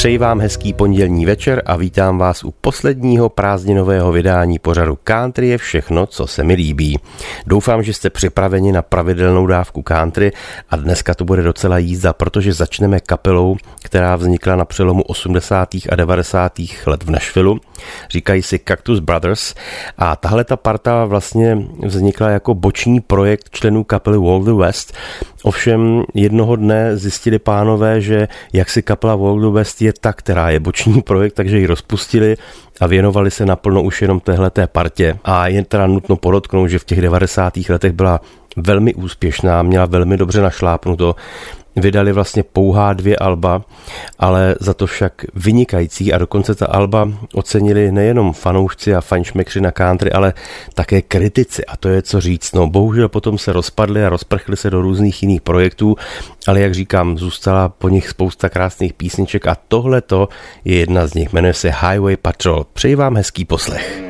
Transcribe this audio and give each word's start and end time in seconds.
Přeji 0.00 0.18
vám 0.18 0.40
hezký 0.40 0.72
pondělní 0.72 1.26
večer 1.26 1.62
a 1.66 1.76
vítám 1.76 2.18
vás 2.18 2.44
u 2.44 2.50
posledního 2.50 3.28
prázdninového 3.28 4.12
vydání 4.12 4.58
pořadu 4.58 4.98
Country 5.04 5.48
je 5.48 5.58
všechno, 5.58 6.06
co 6.06 6.26
se 6.26 6.44
mi 6.44 6.54
líbí. 6.54 6.98
Doufám, 7.46 7.82
že 7.82 7.94
jste 7.94 8.10
připraveni 8.10 8.72
na 8.72 8.82
pravidelnou 8.82 9.46
dávku 9.46 9.82
country 9.82 10.32
a 10.70 10.76
dneska 10.76 11.14
to 11.14 11.24
bude 11.24 11.42
docela 11.42 11.78
jízda, 11.78 12.12
protože 12.12 12.52
začneme 12.52 13.00
kapelou, 13.00 13.56
která 13.82 14.16
vznikla 14.16 14.56
na 14.56 14.64
přelomu 14.64 15.02
80. 15.02 15.68
a 15.90 15.96
90. 15.96 16.52
let 16.86 17.02
v 17.02 17.10
Nashvilleu. 17.10 17.58
Říkají 18.10 18.42
si 18.42 18.60
Cactus 18.68 18.98
Brothers 18.98 19.54
a 19.98 20.16
tahle 20.16 20.44
ta 20.44 20.56
parta 20.56 21.04
vlastně 21.04 21.58
vznikla 21.86 22.28
jako 22.28 22.54
boční 22.54 23.00
projekt 23.00 23.50
členů 23.50 23.84
kapely 23.84 24.18
Wall 24.18 24.44
the 24.44 24.52
West. 24.52 24.92
Ovšem 25.42 26.04
jednoho 26.14 26.56
dne 26.56 26.96
zjistili 26.96 27.38
pánové, 27.38 28.00
že 28.00 28.28
jak 28.52 28.70
si 28.70 28.82
kapela 28.82 29.16
Wall 29.16 29.40
the 29.40 29.46
West 29.46 29.82
je 29.82 29.90
je 29.90 29.94
ta, 30.00 30.12
která 30.12 30.50
je 30.50 30.60
boční 30.60 31.02
projekt, 31.02 31.34
takže 31.34 31.58
ji 31.58 31.66
rozpustili 31.66 32.36
a 32.80 32.86
věnovali 32.86 33.30
se 33.30 33.46
naplno 33.46 33.82
už 33.82 34.02
jenom 34.02 34.20
téhleté 34.20 34.66
partě. 34.66 35.18
A 35.24 35.48
jen 35.48 35.64
teda 35.64 35.86
nutno 35.86 36.16
podotknout, 36.16 36.66
že 36.66 36.78
v 36.78 36.84
těch 36.84 37.00
90. 37.00 37.52
letech 37.68 37.92
byla 37.92 38.20
velmi 38.56 38.94
úspěšná, 38.94 39.62
měla 39.62 39.86
velmi 39.86 40.16
dobře 40.16 40.40
našlápnuto 40.40 41.14
vydali 41.76 42.12
vlastně 42.12 42.42
pouhá 42.42 42.92
dvě 42.92 43.16
alba, 43.16 43.62
ale 44.18 44.54
za 44.60 44.74
to 44.74 44.86
však 44.86 45.12
vynikající 45.34 46.12
a 46.12 46.18
dokonce 46.18 46.54
ta 46.54 46.66
alba 46.66 47.08
ocenili 47.34 47.92
nejenom 47.92 48.32
fanoušci 48.32 48.94
a 48.94 49.00
fanšmekři 49.00 49.60
na 49.60 49.70
country, 49.70 50.12
ale 50.12 50.32
také 50.74 51.02
kritici 51.02 51.64
a 51.64 51.76
to 51.76 51.88
je 51.88 52.02
co 52.02 52.20
říct. 52.20 52.52
No 52.52 52.66
bohužel 52.66 53.08
potom 53.08 53.38
se 53.38 53.52
rozpadli 53.52 54.04
a 54.04 54.08
rozprchli 54.08 54.56
se 54.56 54.70
do 54.70 54.82
různých 54.82 55.22
jiných 55.22 55.40
projektů, 55.40 55.96
ale 56.46 56.60
jak 56.60 56.74
říkám, 56.74 57.18
zůstala 57.18 57.68
po 57.68 57.88
nich 57.88 58.08
spousta 58.08 58.48
krásných 58.48 58.92
písniček 58.92 59.46
a 59.46 59.56
tohle 59.68 60.00
to 60.00 60.28
je 60.64 60.76
jedna 60.76 61.06
z 61.06 61.14
nich, 61.14 61.32
jmenuje 61.32 61.54
se 61.54 61.68
Highway 61.68 62.16
Patrol. 62.16 62.66
Přeji 62.72 62.94
vám 62.94 63.16
hezký 63.16 63.44
poslech. 63.44 64.09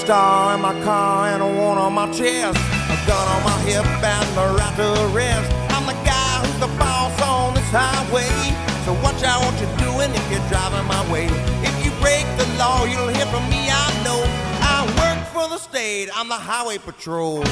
Star 0.00 0.54
in 0.54 0.60
my 0.62 0.72
car 0.82 1.28
and 1.28 1.42
a 1.42 1.46
one 1.46 1.76
on 1.76 1.92
my 1.92 2.06
chest. 2.10 2.56
A 2.56 2.96
gun 3.06 3.26
on 3.34 3.42
my 3.44 3.58
hip 3.68 3.84
and 3.84 4.38
a 4.38 4.46
right 4.56 4.74
to 4.80 4.88
rest. 5.12 5.48
I'm 5.76 5.84
the 5.84 5.98
guy 6.08 6.32
who's 6.40 6.58
the 6.64 6.72
boss 6.80 7.14
on 7.20 7.54
this 7.54 7.70
highway. 7.70 8.32
So 8.86 8.94
watch 9.04 9.22
out 9.22 9.44
what 9.44 9.54
you're 9.60 9.76
doing 9.76 10.10
if 10.16 10.24
you're 10.32 10.48
driving 10.48 10.86
my 10.88 11.02
way. 11.12 11.28
If 11.60 11.74
you 11.84 11.92
break 12.00 12.24
the 12.40 12.48
law, 12.56 12.84
you'll 12.84 13.12
hear 13.12 13.26
from 13.26 13.44
me, 13.52 13.68
I 13.68 13.86
know. 14.02 14.20
I 14.64 14.88
work 15.00 15.20
for 15.34 15.46
the 15.52 15.58
state, 15.58 16.08
I'm 16.16 16.28
the 16.28 16.40
highway 16.48 16.78
patrol. 16.78 17.44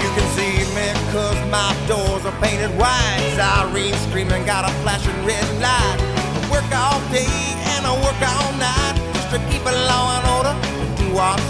You 0.00 0.08
can 0.16 0.26
see 0.36 0.56
me 0.72 0.88
cause 1.12 1.40
my 1.52 1.70
doors 1.86 2.24
are 2.24 2.38
painted 2.40 2.72
white. 2.80 3.34
Siren 3.36 3.92
screaming, 4.08 4.46
got 4.46 4.64
a 4.64 4.72
flashing 4.80 5.20
red 5.26 5.46
light. 5.60 5.98
I 6.00 6.40
work 6.50 6.70
all 6.72 7.00
day 7.12 7.28
and 7.76 7.86
I 7.86 7.92
work 8.02 8.20
all 8.24 8.52
night 8.56 8.99
to 9.60 9.68
keep 9.68 9.72
it 9.72 9.86
law 9.86 10.16
and 10.16 10.26
order 10.36 10.54
do 10.96 11.14
what's. 11.14 11.40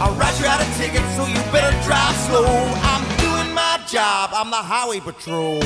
I'll 0.00 0.14
write 0.14 0.38
you 0.40 0.46
out 0.46 0.60
a 0.60 0.78
ticket, 0.78 1.02
so 1.16 1.26
you 1.26 1.38
better 1.52 1.72
drive 1.84 2.16
slow. 2.26 2.46
I'm 2.46 3.04
doing 3.18 3.54
my 3.54 3.80
job, 3.88 4.30
I'm 4.32 4.50
the 4.50 4.56
highway 4.56 5.00
patrol. 5.00 5.62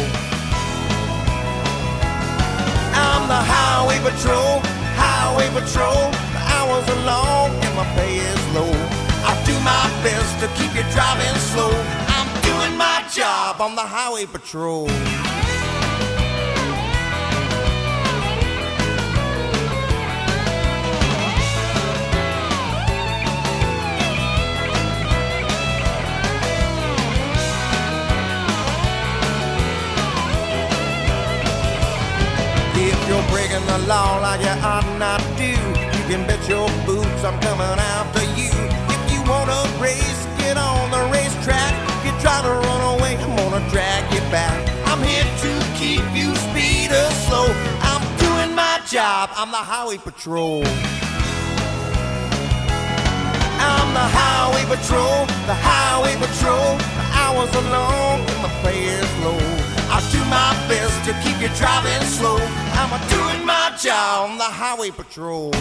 I'm 2.94 3.28
the 3.28 3.42
highway 3.52 3.98
patrol, 3.98 4.60
highway 4.96 5.48
patrol. 5.48 6.10
The 6.32 6.42
hours 6.54 6.88
are 6.88 7.04
long 7.04 7.50
and 7.50 7.74
my 7.76 7.84
pay 7.96 8.16
is 8.16 8.42
low. 8.54 8.72
I 9.24 9.34
do 9.44 9.54
my 9.60 9.84
best 10.04 10.40
to 10.40 10.48
keep 10.58 10.74
you 10.76 10.84
driving 10.92 11.36
slow. 11.52 11.72
I'm 12.16 12.28
doing 12.42 12.76
my 12.76 13.04
job, 13.12 13.60
I'm 13.60 13.74
the 13.74 13.82
highway 13.82 14.26
patrol. 14.26 14.88
The 33.68 33.78
law 33.86 34.18
like 34.20 34.40
you 34.40 34.56
ought 34.64 34.88
not 34.98 35.20
do. 35.36 35.52
You 35.96 36.02
can 36.08 36.26
bet 36.26 36.42
your 36.48 36.68
boots 36.88 37.22
I'm 37.22 37.38
coming 37.46 37.78
after 37.96 38.24
you. 38.40 38.50
If 38.94 39.02
you 39.12 39.20
wanna 39.30 39.60
race, 39.78 40.22
get 40.40 40.56
on 40.56 40.90
the 40.90 41.02
racetrack. 41.12 41.72
If 41.94 42.00
you 42.06 42.14
try 42.24 42.38
to 42.48 42.52
run 42.66 42.82
away, 42.94 43.14
I'm 43.24 43.36
gonna 43.36 43.62
drag 43.68 44.02
you 44.14 44.22
back. 44.32 44.56
I'm 44.90 45.02
here 45.02 45.28
to 45.44 45.52
keep 45.80 46.04
you 46.16 46.34
speed 46.48 46.90
or 47.00 47.10
slow. 47.28 47.48
I'm 47.90 48.04
doing 48.24 48.54
my 48.54 48.80
job, 48.86 49.30
I'm 49.36 49.50
the 49.50 49.64
highway 49.72 49.98
patrol. 49.98 50.64
I'm 53.60 53.88
the 53.92 54.08
highway 54.18 54.64
patrol, 54.72 55.26
the 55.50 55.58
highway 55.70 56.14
patrol. 56.24 56.70
The 56.98 57.06
hours 57.20 57.50
are 57.60 57.68
long 57.76 58.20
and 58.32 58.40
the 58.46 58.52
pay 58.62 58.80
is 58.84 59.12
low. 59.24 59.57
I 59.90 60.00
do 60.12 60.18
my 60.26 60.52
best 60.68 61.04
to 61.06 61.12
keep 61.22 61.40
you 61.40 61.48
driving 61.56 62.06
slow. 62.06 62.36
I'm 62.36 62.92
doing 63.08 63.46
my 63.46 63.74
job 63.80 64.30
on 64.30 64.38
the 64.38 64.44
highway 64.44 64.90
patrol. 64.90 65.52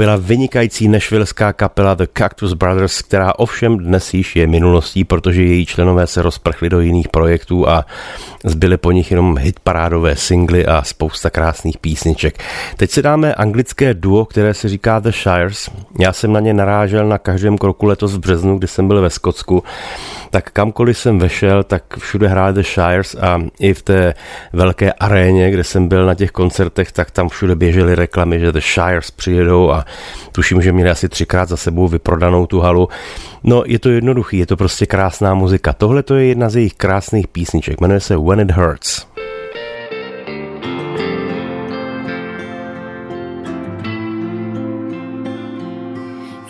Byla 0.00 0.16
vynikající 0.16 0.88
nešvilská 0.88 1.52
kapela 1.52 1.94
The 1.94 2.06
Cactus 2.18 2.52
Brothers, 2.52 3.02
která 3.02 3.38
ovšem 3.38 3.78
dnes 3.78 4.14
již 4.14 4.36
je 4.36 4.46
minulostí, 4.46 5.04
protože 5.04 5.42
její 5.42 5.66
členové 5.66 6.06
se 6.06 6.22
rozprchli 6.22 6.68
do 6.68 6.80
jiných 6.80 7.08
projektů 7.08 7.68
a 7.68 7.86
zbyly 8.44 8.76
po 8.76 8.92
nich 8.92 9.10
jenom 9.10 9.38
hitparádové 9.38 10.16
singly 10.16 10.66
a 10.66 10.82
spousta 10.82 11.30
krásných 11.30 11.78
písniček. 11.78 12.42
Teď 12.76 12.90
si 12.90 13.02
dáme 13.02 13.34
anglické 13.34 13.94
duo, 13.94 14.24
které 14.24 14.54
se 14.54 14.68
říká 14.68 15.00
The 15.00 15.10
Shires. 15.10 15.70
Já 15.98 16.12
jsem 16.12 16.32
na 16.32 16.40
ně 16.40 16.54
narážel 16.54 17.08
na 17.08 17.18
každém 17.18 17.58
kroku 17.58 17.86
letos 17.86 18.14
v 18.14 18.18
březnu, 18.18 18.58
kdy 18.58 18.66
jsem 18.66 18.88
byl 18.88 19.00
ve 19.00 19.10
Skotsku. 19.10 19.62
tak 20.30 20.50
kamkoliv 20.50 20.98
jsem 20.98 21.18
vešel, 21.18 21.62
tak 21.62 21.82
všude 21.98 22.28
hráli 22.28 22.54
The 22.54 22.62
Shires 22.62 23.14
a 23.14 23.40
i 23.58 23.74
v 23.74 23.82
té 23.82 24.14
velké 24.52 24.92
aréně, 24.92 25.50
kde 25.50 25.64
jsem 25.64 25.88
byl 25.88 26.06
na 26.06 26.14
těch 26.14 26.30
koncertech, 26.30 26.92
tak 26.92 27.10
tam 27.10 27.28
všude 27.28 27.54
běžely 27.54 27.94
reklamy, 27.94 28.40
že 28.40 28.52
The 28.52 28.60
Shires 28.60 29.10
přijedou 29.10 29.70
a 29.70 29.84
tuším, 30.32 30.62
že 30.62 30.72
měli 30.72 30.90
asi 30.90 31.08
třikrát 31.08 31.48
za 31.48 31.56
sebou 31.56 31.88
vyprodanou 31.88 32.46
tu 32.46 32.60
halu. 32.60 32.88
No, 33.44 33.62
je 33.66 33.78
to 33.78 33.88
jednoduchý, 33.88 34.38
je 34.38 34.46
to 34.46 34.56
prostě 34.56 34.86
krásná 34.86 35.34
muzika. 35.34 35.72
Tohle 35.72 36.02
to 36.02 36.14
je 36.14 36.26
jedna 36.26 36.50
z 36.50 36.56
jejich 36.56 36.74
krásných 36.74 37.28
písniček, 37.28 37.80
jmenuje 37.80 38.00
se 38.00 38.16
When 38.16 38.40
It 38.40 38.50
Hurts. 38.50 39.06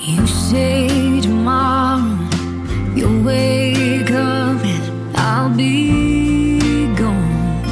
You 0.08 0.26
say 0.26 1.20
tomorrow 1.20 2.00
you'll 2.94 3.22
wake 3.22 4.10
up 4.10 4.64
and 4.64 5.16
I'll 5.16 5.50
be 5.50 6.58
gone. 6.96 7.62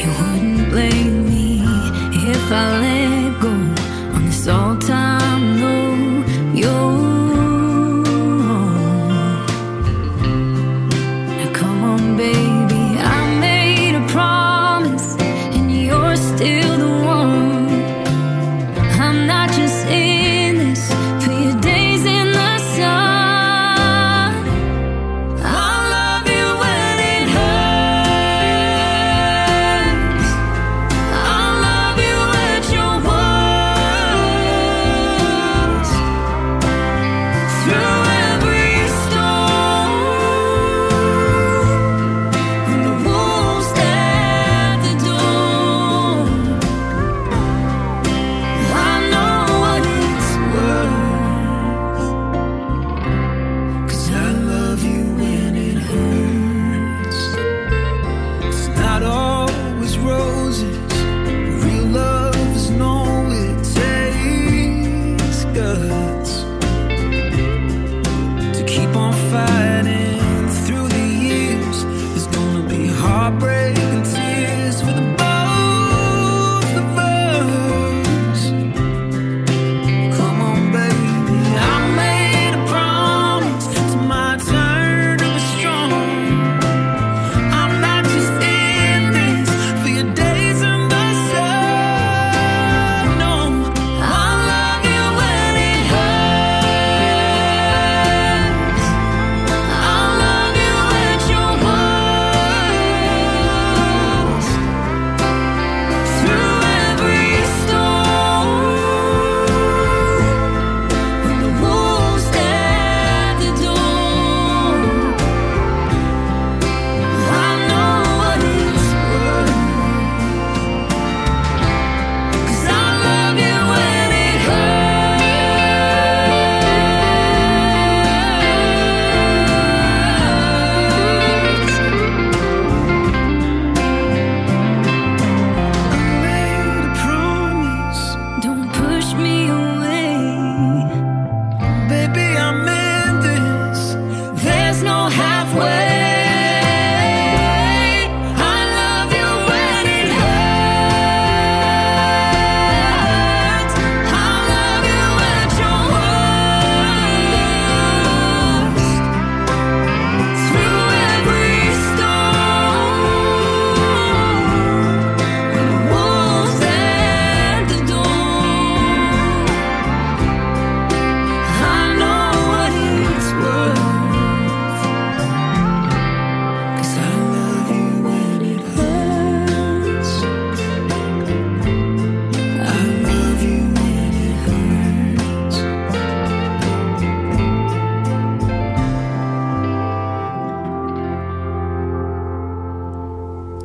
You 0.00 0.10
wouldn't 0.20 0.70
blame 0.70 1.24
me 1.24 1.62
if 2.12 2.52
I 2.52 3.01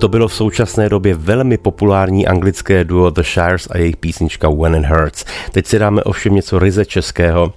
To 0.08 0.12
bylo 0.12 0.28
v 0.28 0.34
současné 0.34 0.90
době 0.90 1.16
velmi 1.16 1.58
populární 1.58 2.28
anglické 2.28 2.84
duo 2.84 3.10
The 3.10 3.22
Shires 3.22 3.68
a 3.72 3.78
jejich 3.78 3.98
písnička 3.98 4.50
When 4.50 4.76
It 4.76 4.86
Hurts. 4.86 5.26
Teď 5.52 5.66
si 5.66 5.80
dáme 5.80 6.04
ovšem 6.04 6.36
něco 6.36 6.60
ryze 6.60 6.86
českého. 6.86 7.54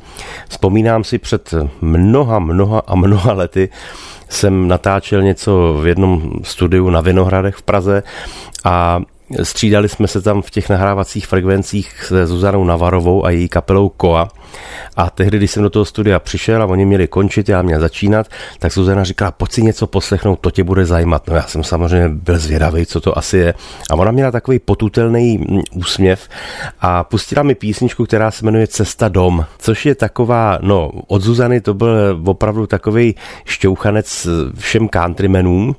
Vzpomínám 0.48 1.04
si 1.04 1.18
před 1.18 1.54
mnoha, 1.80 2.38
mnoha 2.38 2.82
a 2.86 2.94
mnoha 2.94 3.32
lety 3.32 3.68
jsem 4.28 4.68
natáčel 4.68 5.22
něco 5.22 5.78
v 5.82 5.86
jednom 5.86 6.32
studiu 6.42 6.90
na 6.90 7.00
Vinohradech 7.00 7.54
v 7.54 7.62
Praze 7.62 8.02
a 8.64 9.00
střídali 9.42 9.88
jsme 9.88 10.08
se 10.08 10.22
tam 10.22 10.42
v 10.42 10.50
těch 10.50 10.68
nahrávacích 10.68 11.26
frekvencích 11.26 12.04
se 12.04 12.26
Zuzanou 12.26 12.64
Navarovou 12.64 13.24
a 13.24 13.30
její 13.30 13.48
kapelou 13.48 13.88
Koa. 13.88 14.28
A 14.96 15.10
tehdy, 15.10 15.36
když 15.36 15.50
jsem 15.50 15.62
do 15.62 15.70
toho 15.70 15.84
studia 15.84 16.18
přišel 16.18 16.62
a 16.62 16.66
oni 16.66 16.84
měli 16.84 17.08
končit, 17.08 17.48
já 17.48 17.62
měl 17.62 17.80
začínat, 17.80 18.26
tak 18.58 18.72
Zuzana 18.72 19.04
říkala, 19.04 19.30
pojď 19.30 19.52
si 19.52 19.62
něco 19.62 19.86
poslechnout, 19.86 20.40
to 20.40 20.50
tě 20.50 20.64
bude 20.64 20.86
zajímat. 20.86 21.28
No 21.28 21.36
já 21.36 21.42
jsem 21.42 21.64
samozřejmě 21.64 22.08
byl 22.08 22.38
zvědavý, 22.38 22.86
co 22.86 23.00
to 23.00 23.18
asi 23.18 23.36
je. 23.36 23.54
A 23.90 23.94
ona 23.94 24.10
měla 24.10 24.30
takový 24.30 24.58
potutelný 24.58 25.38
mm, 25.38 25.60
úsměv 25.74 26.28
a 26.80 27.04
pustila 27.04 27.42
mi 27.42 27.54
písničku, 27.54 28.04
která 28.04 28.30
se 28.30 28.44
jmenuje 28.44 28.66
Cesta 28.66 29.08
dom, 29.08 29.44
což 29.58 29.86
je 29.86 29.94
taková, 29.94 30.58
no 30.62 30.90
od 31.06 31.22
Zuzany 31.22 31.60
to 31.60 31.74
byl 31.74 32.20
opravdu 32.24 32.66
takový 32.66 33.14
šťouchanec 33.44 34.26
všem 34.58 34.88
countrymenům, 34.88 35.76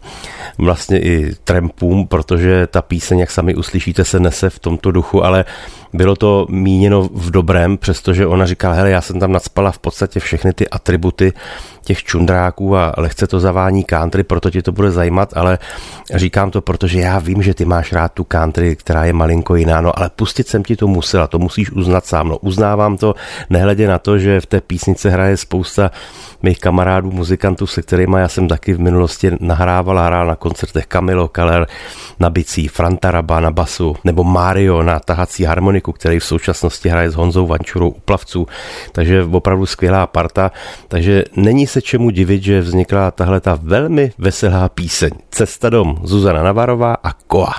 vlastně 0.57 0.99
i 0.99 1.35
trampům, 1.43 2.07
protože 2.07 2.67
ta 2.67 2.81
píseň, 2.81 3.19
jak 3.19 3.31
sami 3.31 3.55
uslyšíte, 3.55 4.05
se 4.05 4.19
nese 4.19 4.49
v 4.49 4.59
tomto 4.59 4.91
duchu, 4.91 5.23
ale 5.23 5.45
bylo 5.93 6.15
to 6.15 6.45
míněno 6.49 7.09
v 7.13 7.31
dobrém, 7.31 7.77
přestože 7.77 8.27
ona 8.27 8.45
říká, 8.45 8.60
říkal, 8.61 8.73
hele, 8.73 8.89
já 8.89 9.01
jsem 9.01 9.19
tam 9.19 9.31
nadspala 9.31 9.71
v 9.71 9.79
podstatě 9.79 10.19
všechny 10.19 10.53
ty 10.53 10.69
atributy 10.69 11.33
těch 11.83 12.03
čundráků 12.03 12.77
a 12.77 12.93
lehce 12.97 13.27
to 13.27 13.39
zavání 13.39 13.83
country, 13.83 14.23
proto 14.23 14.49
ti 14.49 14.61
to 14.61 14.71
bude 14.71 14.91
zajímat, 14.91 15.33
ale 15.35 15.57
říkám 16.13 16.51
to, 16.51 16.61
protože 16.61 16.99
já 16.99 17.19
vím, 17.19 17.41
že 17.41 17.53
ty 17.53 17.65
máš 17.65 17.93
rád 17.93 18.13
tu 18.13 18.23
country, 18.23 18.75
která 18.75 19.05
je 19.05 19.13
malinko 19.13 19.55
jiná, 19.55 19.81
no 19.81 19.99
ale 19.99 20.09
pustit 20.15 20.47
jsem 20.47 20.63
ti 20.63 20.75
to 20.75 20.87
musela, 20.87 21.27
to 21.27 21.39
musíš 21.39 21.71
uznat 21.71 22.05
sám, 22.05 22.27
no 22.27 22.37
uznávám 22.37 22.97
to, 22.97 23.15
nehledě 23.49 23.87
na 23.87 23.99
to, 23.99 24.17
že 24.17 24.41
v 24.41 24.45
té 24.45 24.61
písnice 24.61 25.09
hraje 25.09 25.37
spousta 25.37 25.91
mých 26.43 26.59
kamarádů, 26.59 27.11
muzikantů, 27.11 27.67
se 27.67 27.81
kterými 27.81 28.15
já 28.19 28.27
jsem 28.27 28.47
taky 28.47 28.73
v 28.73 28.79
minulosti 28.79 29.31
nahrával 29.39 29.99
a 29.99 30.05
hrál 30.05 30.27
na 30.27 30.35
koncertech 30.35 30.85
Camilo 30.87 31.27
Keller 31.27 31.67
na 32.19 32.29
bicí, 32.29 32.67
Franta 32.67 33.11
Raba 33.11 33.39
na 33.39 33.51
basu, 33.51 33.95
nebo 34.03 34.23
Mario 34.23 34.83
na 34.83 34.99
tahací 34.99 35.43
harmoniku, 35.43 35.91
který 35.91 36.19
v 36.19 36.25
současnosti 36.25 36.89
hraje 36.89 37.09
s 37.09 37.15
Honzou 37.15 37.47
Vančurou 37.47 37.89
u 37.89 37.99
plavců. 37.99 38.47
Takže 38.91 39.23
opravdu 39.23 39.65
skvělá 39.65 40.07
parta. 40.07 40.51
Takže 40.87 41.23
není 41.35 41.67
se 41.67 41.81
čemu 41.81 42.09
divit, 42.09 42.43
že 42.43 42.61
vznikla 42.61 43.11
tahle 43.11 43.39
ta 43.39 43.59
velmi 43.61 44.11
veselá 44.17 44.69
píseň. 44.69 45.11
Cesta 45.31 45.69
dom, 45.69 45.97
Zuzana 46.03 46.43
Navarová 46.43 46.97
a 47.03 47.13
Koa. 47.13 47.53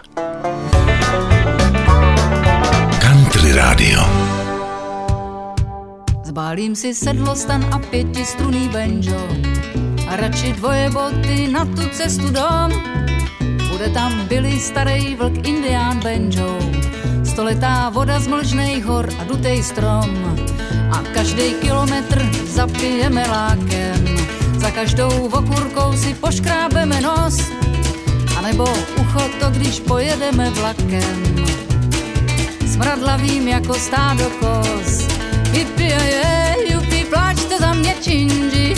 Country 3.01 3.53
Radio. 3.53 4.01
Zbálím 6.25 6.77
si 6.77 6.95
sedlostan 6.95 7.61
a 7.73 7.79
pětistruný 7.79 8.69
banjo 8.69 9.21
a 10.09 10.17
radši 10.17 10.53
dvoje 10.53 10.91
boty 10.91 11.49
na 11.53 11.65
tu 11.65 11.89
cestu 11.93 12.31
dom. 12.31 12.73
Bude 13.73 13.89
tam 13.89 14.29
Billy 14.29 14.61
starý 14.61 15.17
vlk 15.17 15.47
indián 15.49 16.01
banjo, 16.01 16.59
stoletá 17.33 17.89
voda 17.89 18.21
z 18.21 18.29
mlžnej 18.29 18.85
hor 18.85 19.09
a 19.17 19.25
dutej 19.25 19.65
strom. 19.65 20.05
A 20.93 21.01
každý 21.17 21.57
kilometr 21.65 22.21
zapijeme 22.45 23.25
lákem, 23.25 24.05
za 24.61 24.69
každou 24.69 25.33
okurkou 25.33 25.97
si 25.97 26.13
poškrábeme 26.21 27.01
nos, 27.01 27.41
anebo 28.37 28.69
ucho 29.01 29.25
to, 29.41 29.49
když 29.57 29.81
pojedeme 29.81 30.53
vlakem. 30.53 31.21
Smradlavým 32.69 33.49
jako 33.49 33.75
stádo 33.81 34.29
kos, 34.37 35.09
Yippie, 35.57 36.01
jupi, 36.69 37.09
pláčte 37.09 37.59
za 37.59 37.73
mě 37.73 37.97
činži, 38.01 38.77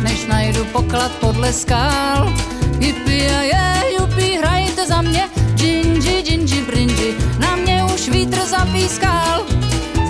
než 0.00 0.26
najdu 0.26 0.64
poklad 0.72 1.12
podle 1.20 1.52
skál. 1.52 2.32
Yippie, 2.80 3.52
jupi, 4.00 4.38
hrajte 4.40 4.86
za 4.86 5.02
mě, 5.02 5.28
džinži, 5.58 6.22
džinži, 6.22 6.62
brinži, 6.62 7.17
už 7.98 8.08
vítr 8.08 8.38
zapískal. 8.46 9.42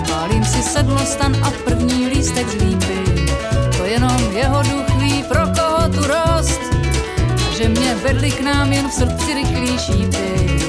Spálím 0.05 0.45
si 0.45 0.61
sedlostan 0.61 1.33
a 1.41 1.51
první 1.65 2.07
lístek 2.07 2.49
z 2.49 2.53
lípy, 2.61 3.25
to 3.77 3.85
jenom 3.85 4.19
jeho 4.33 4.63
duch 4.63 4.89
ví, 5.01 5.23
pro 5.23 5.41
koho 5.57 5.89
tu 5.89 6.01
rost. 6.07 6.61
A 7.33 7.53
že 7.57 7.69
mě 7.69 7.95
vedli 7.95 8.31
k 8.31 8.41
nám 8.41 8.73
jen 8.73 8.89
v 8.89 8.93
srdci 8.93 9.33
rychlý 9.33 9.77
šípy 9.79 10.61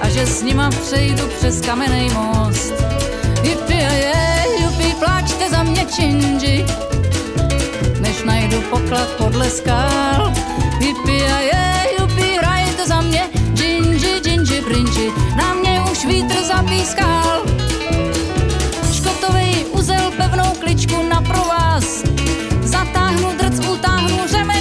a 0.00 0.08
že 0.08 0.26
s 0.26 0.42
nima 0.42 0.70
přejdu 0.70 1.28
přes 1.38 1.60
kamenej 1.60 2.10
most. 2.10 2.72
A 3.44 3.92
je, 3.92 4.44
jupi, 4.62 4.94
pláčte 4.98 5.50
za 5.50 5.62
mě 5.62 5.86
činži, 5.96 6.64
než 8.00 8.22
najdu 8.24 8.60
poklad 8.60 9.08
podle 9.18 9.50
skál. 9.50 10.32
A 11.14 11.40
je, 11.40 11.86
jupi, 12.00 12.36
hrajte 12.38 12.86
za 12.86 13.00
mě, 13.00 13.28
džinži, 13.54 14.20
džinži, 14.20 14.60
brinži, 14.60 15.12
na 15.36 15.54
mě 15.54 15.63
vítr 16.06 16.36
zapískal. 16.44 17.42
Škotovej 18.92 19.66
uzel 19.72 20.12
pevnou 20.16 20.52
kličku 20.60 21.02
na 21.08 21.20
provaz, 21.20 22.04
zatáhnu 22.62 23.32
drc, 23.38 23.66
utáhnu 23.66 24.18
řemen 24.26 24.53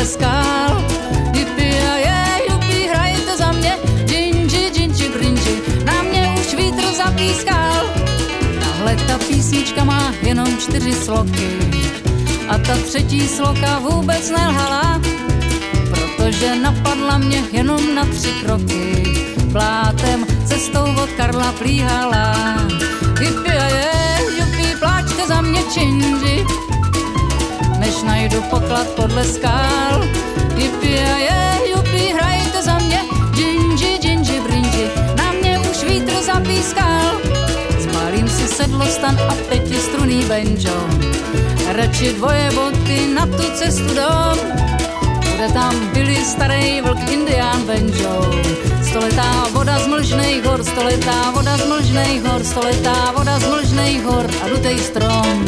podle 0.00 0.12
skál. 0.12 0.84
A 1.90 1.96
je, 1.96 2.24
jupi, 2.50 2.88
hrajte 2.88 3.36
za 3.36 3.52
mě, 3.52 3.78
džinži, 4.06 4.70
džinži, 4.74 5.08
brinži, 5.08 5.62
na 5.84 6.02
mě 6.02 6.34
už 6.40 6.54
vítr 6.54 6.82
zapískal. 6.96 7.84
Tahle 8.60 8.96
ta 8.96 9.18
písnička 9.18 9.84
má 9.84 10.14
jenom 10.22 10.58
čtyři 10.58 10.92
sloky 10.92 11.48
a 12.48 12.58
ta 12.58 12.76
třetí 12.76 13.28
sloka 13.28 13.78
vůbec 13.78 14.30
nelhala, 14.30 15.00
protože 15.90 16.56
napadla 16.56 17.18
mě 17.18 17.44
jenom 17.52 17.94
na 17.94 18.04
tři 18.04 18.32
kroky. 18.44 19.04
Plátem 19.52 20.26
cestou 20.44 20.84
od 21.02 21.10
Karla 21.16 21.52
plíhala. 21.52 22.56
Jupi 23.20 23.52
a 23.52 23.68
je, 23.68 23.92
jupi, 24.38 24.76
pláčte 24.78 25.26
za 25.26 25.40
mě 25.40 25.62
činži, 25.74 26.44
najdu 28.02 28.42
poklad 28.50 28.86
podle 28.96 29.24
skál. 29.24 30.04
Jupi 30.56 30.98
a 30.98 31.16
je, 31.18 31.42
jupi, 31.70 32.12
hrajte 32.14 32.62
za 32.62 32.78
mě, 32.78 33.00
džinži, 33.34 33.98
džinži, 34.00 34.40
brinži, 34.40 34.86
na 35.16 35.32
mě 35.32 35.58
už 35.58 35.84
vítr 35.84 36.12
zapískal. 36.22 37.20
Spálím 37.80 38.28
si 38.28 38.48
sedlostan 38.48 39.18
a 39.28 39.34
pětistruný 39.48 40.24
banjo, 40.24 40.76
radši 41.72 42.12
dvoje 42.12 42.50
boty 42.54 43.14
na 43.14 43.26
tu 43.26 43.44
cestu 43.54 43.94
dom. 43.94 44.38
Bude 45.30 45.48
tam 45.52 45.72
Billy 45.92 46.24
starý 46.24 46.80
vlk 46.84 47.10
indián 47.10 47.64
banjo, 47.64 48.28
stoletá 48.84 49.48
voda 49.56 49.78
z 49.78 49.86
mlžnej 49.86 50.44
hor, 50.44 50.60
stoletá 50.64 51.32
voda 51.32 51.56
z 51.56 51.64
mlžnej 51.64 52.20
hor, 52.20 52.44
stoletá 52.44 53.16
voda 53.16 53.40
z 53.40 53.48
mlžnej 53.48 53.92
hor 54.04 54.28
a 54.28 54.44
dutej 54.52 54.76
strom. 54.78 55.44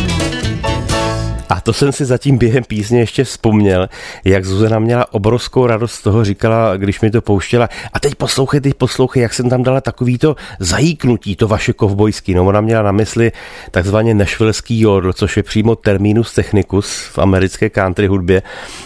To 1.62 1.72
jsem 1.72 1.92
si 1.92 2.04
zatím 2.04 2.38
během 2.38 2.64
písně 2.64 3.00
ještě 3.00 3.24
vzpomněl, 3.24 3.88
jak 4.24 4.44
Zuzana 4.44 4.78
měla 4.78 5.12
obrovskou 5.12 5.66
radost 5.66 5.92
z 5.92 6.02
toho, 6.02 6.24
říkala, 6.24 6.76
když 6.76 7.00
mi 7.00 7.10
to 7.10 7.22
pouštěla. 7.22 7.68
A 7.92 8.00
teď 8.00 8.14
poslouchej, 8.14 8.60
teď 8.60 8.74
poslouchej, 8.74 9.22
jak 9.22 9.34
jsem 9.34 9.50
tam 9.50 9.62
dala 9.62 9.80
takový 9.80 10.18
to 10.18 10.36
zajíknutí, 10.58 11.36
to 11.36 11.48
vaše 11.48 11.72
kovbojský. 11.72 12.34
No 12.34 12.46
ona 12.46 12.60
měla 12.60 12.82
na 12.82 12.92
mysli 12.92 13.32
takzvaně 13.70 14.14
nešvilský 14.14 14.80
jodl, 14.80 15.12
což 15.12 15.36
je 15.36 15.42
přímo 15.42 15.76
terminus 15.76 16.34
technicus 16.34 17.10
v 17.12 17.18
americké 17.18 17.70
country 17.70 18.06
hudbě, 18.06 18.42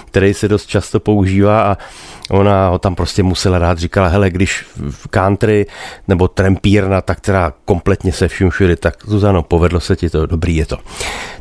který 0.06 0.34
se 0.34 0.48
dost 0.48 0.66
často 0.66 1.00
používá 1.00 1.62
a 1.62 1.78
ona 2.30 2.68
ho 2.68 2.78
tam 2.78 2.94
prostě 2.94 3.22
musela 3.22 3.58
dát, 3.58 3.78
říkala, 3.78 4.08
hele, 4.08 4.30
když 4.30 4.64
v 4.90 5.08
country 5.10 5.66
nebo 6.08 6.28
trampírna, 6.28 7.00
tak 7.00 7.20
teda 7.20 7.52
kompletně 7.64 8.12
se 8.12 8.28
vším 8.28 8.50
všude, 8.50 8.76
tak 8.76 8.94
Zuzano, 9.04 9.42
povedlo 9.42 9.80
se 9.80 9.96
ti 9.96 10.10
to, 10.10 10.26
dobrý 10.26 10.56
je 10.56 10.66
to. 10.66 10.78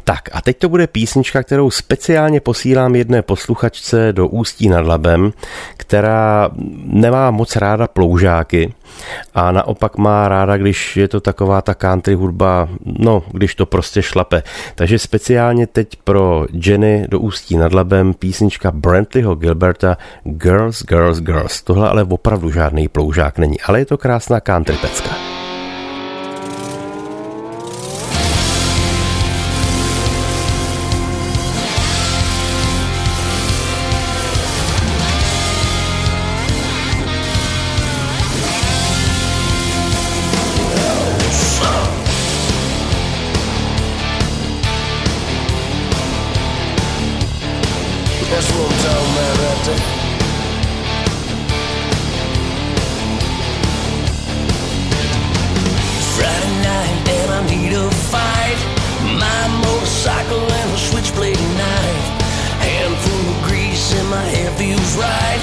Tak 0.03 0.29
a 0.33 0.41
teď 0.41 0.57
to 0.57 0.69
bude 0.69 0.87
písnička, 0.87 1.43
kterou 1.43 1.71
speciálně 1.71 2.39
posílám 2.39 2.95
jedné 2.95 3.21
posluchačce 3.21 4.13
do 4.13 4.27
Ústí 4.27 4.69
nad 4.69 4.85
Labem, 4.85 5.33
která 5.77 6.49
nemá 6.85 7.31
moc 7.31 7.55
ráda 7.55 7.87
ploužáky 7.87 8.73
a 9.33 9.51
naopak 9.51 9.97
má 9.97 10.27
ráda, 10.27 10.57
když 10.57 10.97
je 10.97 11.07
to 11.07 11.19
taková 11.19 11.61
ta 11.61 11.73
country 11.73 12.13
hudba, 12.13 12.67
no, 12.85 13.23
když 13.31 13.55
to 13.55 13.65
prostě 13.65 14.01
šlape. 14.01 14.43
Takže 14.75 14.99
speciálně 14.99 15.67
teď 15.67 15.87
pro 16.03 16.45
Jenny 16.65 17.05
do 17.09 17.19
Ústí 17.19 17.57
nad 17.57 17.73
Labem 17.73 18.13
písnička 18.13 18.71
Brantleyho 18.71 19.35
Gilberta 19.35 19.97
Girls, 20.23 20.83
Girls, 20.83 21.19
Girls. 21.19 21.61
Tohle 21.61 21.89
ale 21.89 22.03
opravdu 22.03 22.51
žádný 22.51 22.87
ploužák 22.87 23.37
není, 23.37 23.61
ale 23.61 23.79
je 23.79 23.85
to 23.85 23.97
krásná 23.97 24.39
country 24.39 24.77
pecka. 24.81 25.34
Right. 64.97 65.34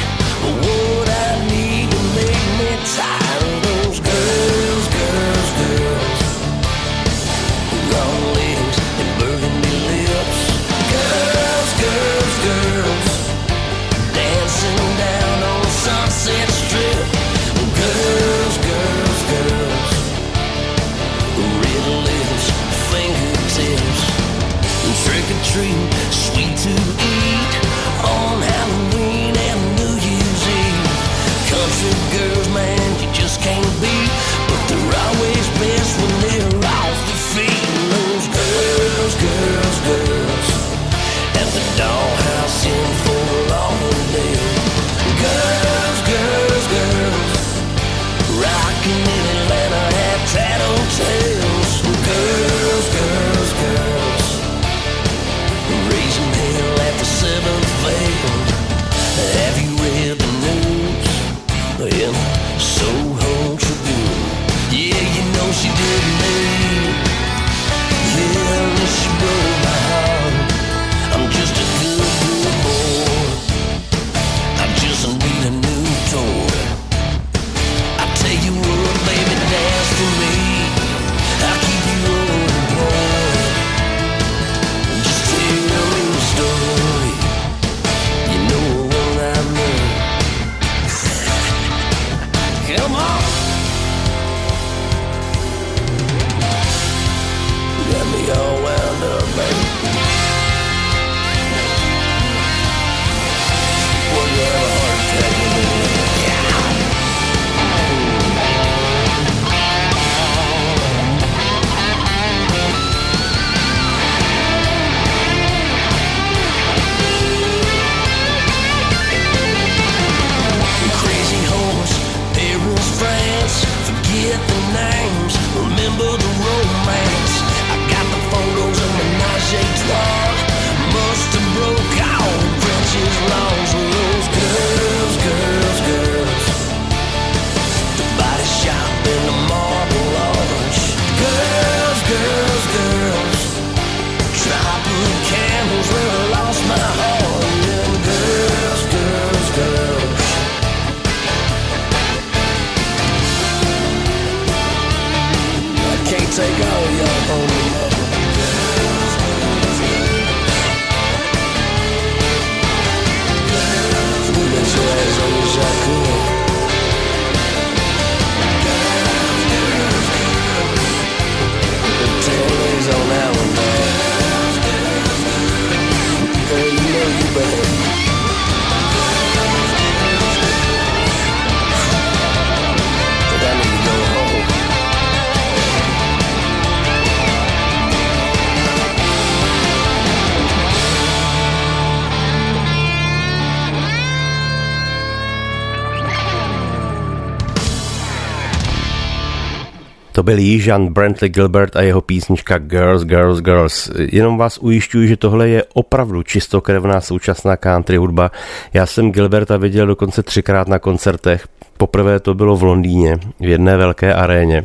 Byl 200.33 200.39
Jižan 200.39 200.89
Brantley 200.89 201.31
Gilbert 201.31 201.77
a 201.77 201.83
jeho 201.83 202.01
písnička 202.01 202.59
Girls, 202.59 203.05
Girls, 203.05 203.41
Girls. 203.41 203.91
Jenom 204.13 204.39
vás 204.39 204.59
ujišťuji, 204.59 205.09
že 205.09 205.17
tohle 205.17 205.49
je 205.49 205.65
opravdu 205.75 206.23
čistokrevná 206.23 207.01
současná 207.01 207.57
country 207.57 207.97
hudba. 207.97 208.31
Já 208.73 208.87
jsem 208.87 209.13
Gilberta 209.13 209.57
viděl 209.57 209.87
dokonce 209.87 210.23
třikrát 210.23 210.69
na 210.69 210.79
koncertech. 210.79 211.49
Poprvé 211.77 212.21
to 212.21 212.35
bylo 212.35 212.57
v 212.57 212.63
Londýně, 212.63 213.17
v 213.41 213.45
jedné 213.45 213.77
velké 213.77 214.15
aréně. 214.15 214.65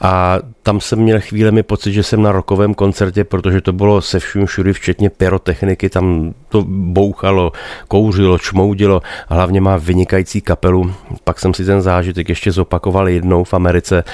A 0.00 0.38
tam 0.62 0.80
jsem 0.80 0.98
měl 0.98 1.20
chvílemi 1.20 1.62
pocit, 1.62 1.92
že 1.92 2.02
jsem 2.02 2.22
na 2.22 2.32
rokovém 2.32 2.74
koncertě, 2.74 3.24
protože 3.24 3.60
to 3.60 3.72
bylo 3.72 4.00
se 4.00 4.18
vším 4.18 4.46
všudy, 4.46 4.72
včetně 4.72 5.10
pyrotechniky, 5.10 5.88
tam 5.88 6.34
to 6.48 6.64
bouchalo, 6.68 7.52
kouřilo, 7.88 8.38
čmoudilo 8.38 9.02
a 9.28 9.34
hlavně 9.34 9.60
má 9.60 9.76
vynikající 9.76 10.40
kapelu. 10.40 10.92
Pak 11.24 11.40
jsem 11.40 11.54
si 11.54 11.64
ten 11.64 11.82
zážitek 11.82 12.28
ještě 12.28 12.52
zopakoval 12.52 13.08
jednou 13.08 13.44
v 13.44 13.54
Americe 13.54 14.04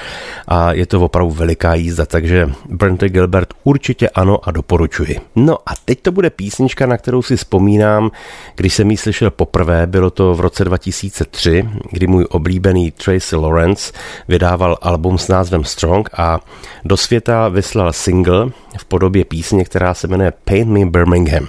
a 0.47 0.73
je 0.73 0.85
to 0.85 1.01
opravdu 1.01 1.31
veliká 1.31 1.75
jízda, 1.75 2.05
takže 2.05 2.49
Brent 2.69 3.03
Gilbert 3.03 3.53
určitě 3.63 4.09
ano 4.09 4.39
a 4.43 4.51
doporučuji. 4.51 5.19
No 5.35 5.57
a 5.65 5.71
teď 5.85 6.01
to 6.01 6.11
bude 6.11 6.29
písnička, 6.29 6.85
na 6.85 6.97
kterou 6.97 7.21
si 7.21 7.37
vzpomínám, 7.37 8.11
když 8.55 8.73
jsem 8.73 8.91
ji 8.91 8.97
slyšel 8.97 9.31
poprvé, 9.31 9.87
bylo 9.87 10.09
to 10.09 10.35
v 10.35 10.39
roce 10.39 10.65
2003, 10.65 11.69
kdy 11.91 12.07
můj 12.07 12.25
oblíbený 12.29 12.91
Tracy 12.91 13.35
Lawrence 13.35 13.93
vydával 14.27 14.77
album 14.81 15.10
s 15.17 15.27
názvem 15.27 15.63
Strong 15.63 16.09
a 16.13 16.39
do 16.85 16.97
světa 16.97 17.47
vyslal 17.47 17.93
single 17.93 18.49
v 18.77 18.85
podobě 18.85 19.25
písně, 19.25 19.65
která 19.65 19.93
se 19.93 20.07
jmenuje 20.07 20.33
Paint 20.43 20.69
Me 20.71 20.85
Birmingham. 20.85 21.47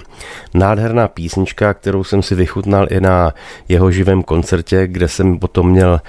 Nádherná 0.53 1.07
písnička, 1.07 1.73
kterou 1.73 2.03
jsem 2.03 2.23
si 2.23 2.35
vychutnal 2.35 2.87
i 2.89 3.01
na 3.01 3.33
jeho 3.69 3.91
živém 3.91 4.23
koncertě, 4.23 4.87
kde 4.87 5.07
jsem 5.07 5.39
potom 5.39 5.69
měl 5.69 6.01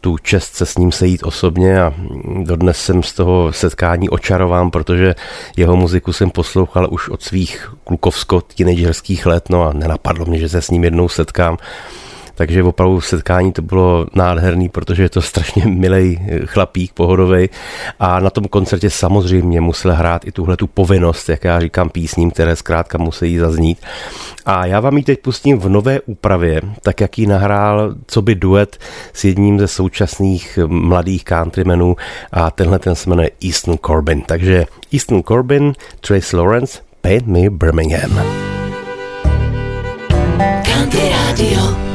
tu 0.00 0.18
čest 0.18 0.54
se 0.54 0.66
s 0.66 0.78
ním 0.78 0.92
sejít 0.92 1.22
osobně 1.22 1.82
a 1.82 1.94
dodnes 2.42 2.78
jsem 2.78 3.02
z 3.02 3.12
toho 3.12 3.52
setkání 3.52 4.10
očarován, 4.10 4.70
protože 4.70 5.14
jeho 5.56 5.76
muziku 5.76 6.12
jsem 6.12 6.30
poslouchal 6.30 6.88
už 6.90 7.08
od 7.08 7.22
svých 7.22 7.72
klukovsko-teenagerských 7.84 9.26
let, 9.26 9.50
no 9.50 9.62
a 9.64 9.72
nenapadlo 9.72 10.26
mě, 10.26 10.38
že 10.38 10.48
se 10.48 10.62
s 10.62 10.70
ním 10.70 10.84
jednou 10.84 11.08
setkám 11.08 11.56
takže 12.38 12.62
opravdu 12.62 13.00
setkání 13.00 13.52
to 13.52 13.62
bylo 13.62 14.06
nádherný, 14.14 14.68
protože 14.68 15.02
je 15.02 15.08
to 15.08 15.22
strašně 15.22 15.66
milý 15.66 16.20
chlapík, 16.44 16.92
pohodový 16.92 17.48
a 18.00 18.20
na 18.20 18.30
tom 18.30 18.44
koncertě 18.44 18.90
samozřejmě 18.90 19.60
musel 19.60 19.94
hrát 19.94 20.26
i 20.26 20.32
tuhle 20.32 20.56
tu 20.56 20.66
povinnost, 20.66 21.28
jak 21.28 21.44
já 21.44 21.60
říkám 21.60 21.90
písním, 21.90 22.30
které 22.30 22.56
zkrátka 22.56 22.98
musí 22.98 23.38
zaznít. 23.38 23.78
A 24.46 24.66
já 24.66 24.80
vám 24.80 24.96
ji 24.96 25.02
teď 25.02 25.20
pustím 25.20 25.58
v 25.58 25.68
nové 25.68 26.00
úpravě, 26.00 26.60
tak 26.82 27.00
jak 27.00 27.18
ji 27.18 27.26
nahrál 27.26 27.94
co 28.06 28.22
by 28.22 28.34
duet 28.34 28.78
s 29.12 29.24
jedním 29.24 29.58
ze 29.58 29.68
současných 29.68 30.58
mladých 30.66 31.24
countrymenů 31.24 31.96
a 32.32 32.50
tenhle 32.50 32.78
ten 32.78 32.94
se 32.94 33.10
jmenuje 33.10 33.30
Easton 33.44 33.78
Corbin. 33.86 34.22
Takže 34.22 34.64
Easton 34.92 35.22
Corbin, 35.22 35.72
Trace 36.00 36.36
Lawrence, 36.36 36.78
Paint 37.00 37.26
Me 37.26 37.50
Birmingham. 37.50 38.22
Country 40.64 41.10
Radio. 41.26 41.87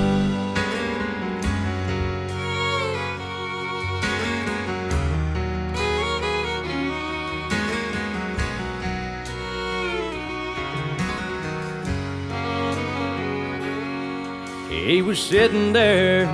He 14.86 15.02
was 15.02 15.18
sitting 15.18 15.72
there, 15.72 16.26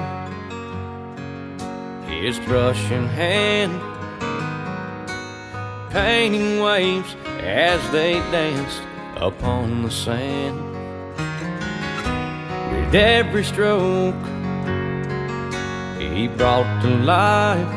his 2.08 2.40
brush 2.40 2.90
in 2.90 3.06
hand, 3.06 3.80
painting 5.92 6.60
waves 6.60 7.16
as 7.42 7.80
they 7.92 8.14
danced 8.32 8.82
upon 9.18 9.84
the 9.84 9.92
sand. 9.92 10.58
With 12.74 12.96
every 12.96 13.44
stroke, 13.44 14.16
he 16.00 16.28
brought 16.28 16.82
to 16.82 16.90
life 17.06 17.76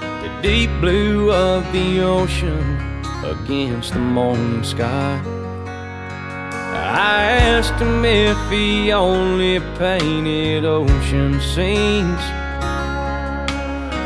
the 0.00 0.40
deep 0.42 0.70
blue 0.80 1.30
of 1.30 1.62
the 1.72 2.00
ocean 2.00 3.04
against 3.24 3.92
the 3.92 4.00
morning 4.00 4.64
sky. 4.64 5.45
I 6.98 7.24
asked 7.52 7.74
him 7.74 8.06
if 8.06 8.38
he 8.50 8.90
only 8.90 9.60
painted 9.76 10.64
ocean 10.64 11.38
scenes. 11.42 12.22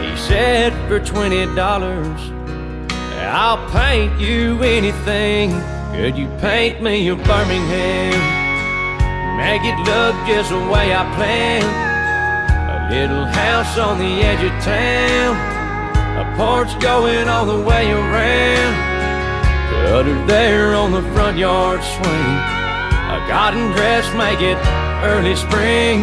He 0.02 0.16
said 0.26 0.72
for 0.88 0.98
twenty 0.98 1.46
dollars, 1.54 2.20
I'll 3.14 3.64
paint 3.70 4.18
you 4.18 4.60
anything. 4.64 5.52
Could 5.92 6.18
you 6.18 6.26
paint 6.38 6.82
me 6.82 7.06
a 7.10 7.14
Birmingham? 7.14 8.18
Make 9.38 9.62
it 9.62 9.78
look 9.86 10.16
just 10.26 10.50
the 10.50 10.58
way 10.58 10.92
I 10.92 11.06
planned. 11.14 11.70
A 12.74 12.90
little 12.90 13.24
house 13.24 13.78
on 13.78 13.98
the 13.98 14.20
edge 14.20 14.42
of 14.42 14.64
town, 14.64 15.36
a 16.18 16.36
porch 16.36 16.76
going 16.82 17.28
all 17.28 17.46
the 17.46 17.62
way 17.64 17.88
around. 17.92 18.74
Put 19.70 20.06
her 20.06 20.26
there 20.26 20.74
on 20.74 20.90
the 20.90 21.02
front 21.14 21.38
yard 21.38 21.84
swing. 21.84 22.59
A 23.10 23.18
garden 23.26 23.72
dress 23.72 24.06
make 24.14 24.40
it 24.40 24.56
early 25.02 25.34
spring. 25.34 25.98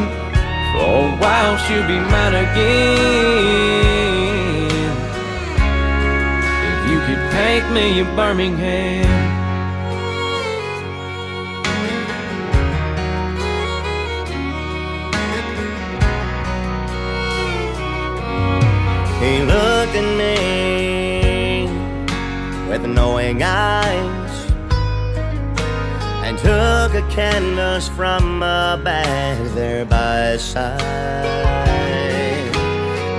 For 0.74 1.08
a 1.08 1.16
while 1.22 1.56
she'll 1.64 1.88
be 1.88 2.00
mine 2.14 2.36
again. 2.46 3.88
If 6.70 6.80
you 6.90 6.98
could 7.08 7.24
paint 7.32 7.66
me 7.72 7.86
a 8.02 8.04
Birmingham. 8.18 9.08
He 19.22 19.34
looked 19.40 19.96
at 19.96 20.10
me 20.22 20.38
with 22.70 22.84
knowing 22.86 23.42
eyes 23.44 23.98
and 23.98 24.27
took 26.48 26.94
a 26.94 27.06
canvas 27.10 27.90
from 27.90 28.42
a 28.42 28.80
bag 28.82 29.38
there 29.54 29.84
by 29.84 30.28
his 30.32 30.42
side. 30.42 30.80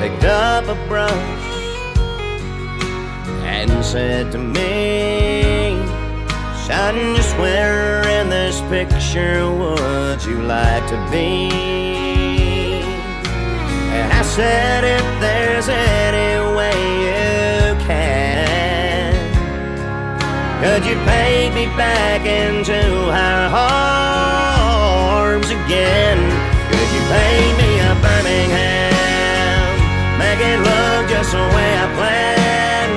Picked 0.00 0.24
up 0.24 0.64
a 0.64 0.74
brush 0.88 1.12
and 3.44 3.84
said 3.84 4.32
to 4.32 4.38
me, 4.38 5.76
Son, 6.64 7.16
just 7.16 7.36
where 7.36 8.00
in 8.08 8.30
this 8.30 8.62
picture 8.70 9.44
would 9.46 10.24
you 10.24 10.40
like 10.44 10.86
to 10.88 10.96
be? 11.12 11.50
And 13.92 14.10
I 14.10 14.22
said, 14.22 14.97
could 20.60 20.84
you 20.84 20.96
paint 21.06 21.54
me 21.54 21.66
back 21.78 22.26
into 22.26 23.10
our 23.14 23.46
arms 25.30 25.46
again? 25.50 26.18
Could 26.70 26.90
you 26.90 27.02
paint 27.06 27.54
me 27.62 27.78
a 27.78 27.94
Birmingham? 28.02 29.70
Make 30.18 30.42
it 30.42 30.58
look 30.58 31.06
just 31.08 31.30
the 31.30 31.46
way 31.54 31.70
I 31.78 31.86
planned. 31.94 32.94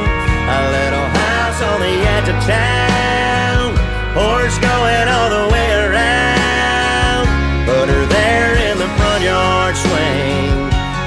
A 0.49 0.61
little 0.73 1.07
house 1.21 1.61
on 1.61 1.79
the 1.85 1.95
edge 2.17 2.29
of 2.33 2.39
town, 2.49 3.77
porch 4.17 4.57
going 4.57 5.07
all 5.07 5.29
the 5.29 5.45
way 5.53 5.69
around. 5.85 7.29
Put 7.69 7.87
her 7.93 8.05
there 8.09 8.57
in 8.73 8.77
the 8.81 8.89
front 8.97 9.23
yard 9.23 9.77
swing. 9.77 10.49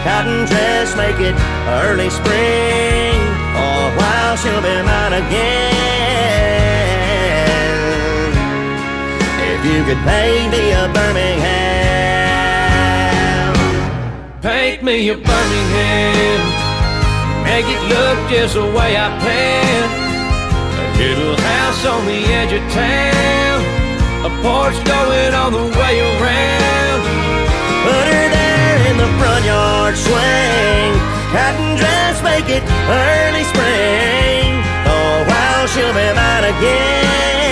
Cotton 0.06 0.46
dress, 0.46 0.94
make 0.94 1.18
it 1.18 1.34
early 1.82 2.10
spring. 2.10 3.18
For 3.58 3.90
a 3.90 3.94
while 3.98 4.36
she'll 4.36 4.62
be 4.62 4.82
mine 4.86 5.14
again. 5.14 5.73
You 9.64 9.82
could 9.84 9.98
paint 10.04 10.52
me 10.52 10.72
a 10.72 10.84
Birmingham. 10.92 11.64
Paint 14.42 14.82
me 14.82 15.08
a 15.08 15.16
Birmingham. 15.16 16.40
Make 17.44 17.64
it 17.64 17.82
look 17.88 18.18
just 18.30 18.54
the 18.54 18.66
way 18.76 18.96
I 18.96 19.08
planned. 19.20 19.92
A 20.80 20.84
little 21.00 21.36
house 21.36 21.84
on 21.86 22.04
the 22.04 22.20
edge 22.38 22.52
of 22.52 22.60
town. 22.72 23.60
A 24.28 24.30
porch 24.44 24.76
going 24.84 25.32
all 25.32 25.50
the 25.50 25.66
way 25.80 25.94
around. 26.12 27.00
Put 27.84 28.04
her 28.12 28.28
there 28.36 28.78
in 28.90 28.96
the 29.00 29.08
front 29.18 29.44
yard 29.46 29.96
swing. 29.96 30.92
Cotton 31.32 31.76
dress, 31.80 32.22
make 32.22 32.48
it 32.48 32.64
early 32.88 33.44
spring. 33.48 34.60
Oh, 34.84 34.92
For 34.92 35.24
a 35.24 35.28
while 35.30 35.66
she'll 35.72 35.94
be 35.96 36.08
mine 36.12 36.44
again. 36.52 37.43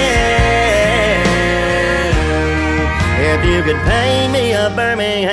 If 3.34 3.42
you 3.46 3.62
could 3.62 3.80
paint 3.86 4.32
me 4.32 4.52
a 4.52 4.68
Birmingham. 4.76 5.30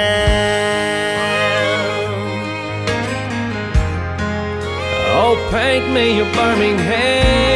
Oh, 5.21 5.35
paint 5.51 5.91
me 5.93 6.21
a 6.21 6.25
Birmingham. 6.35 7.49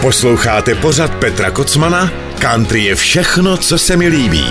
Posloucháte 0.00 0.74
pořad 0.74 1.14
Petra 1.14 1.50
Kocmana? 1.50 2.12
Country 2.40 2.84
je 2.84 2.94
všechno, 2.94 3.56
co 3.56 3.78
se 3.78 3.96
mi 3.96 4.08
líbí. 4.08 4.46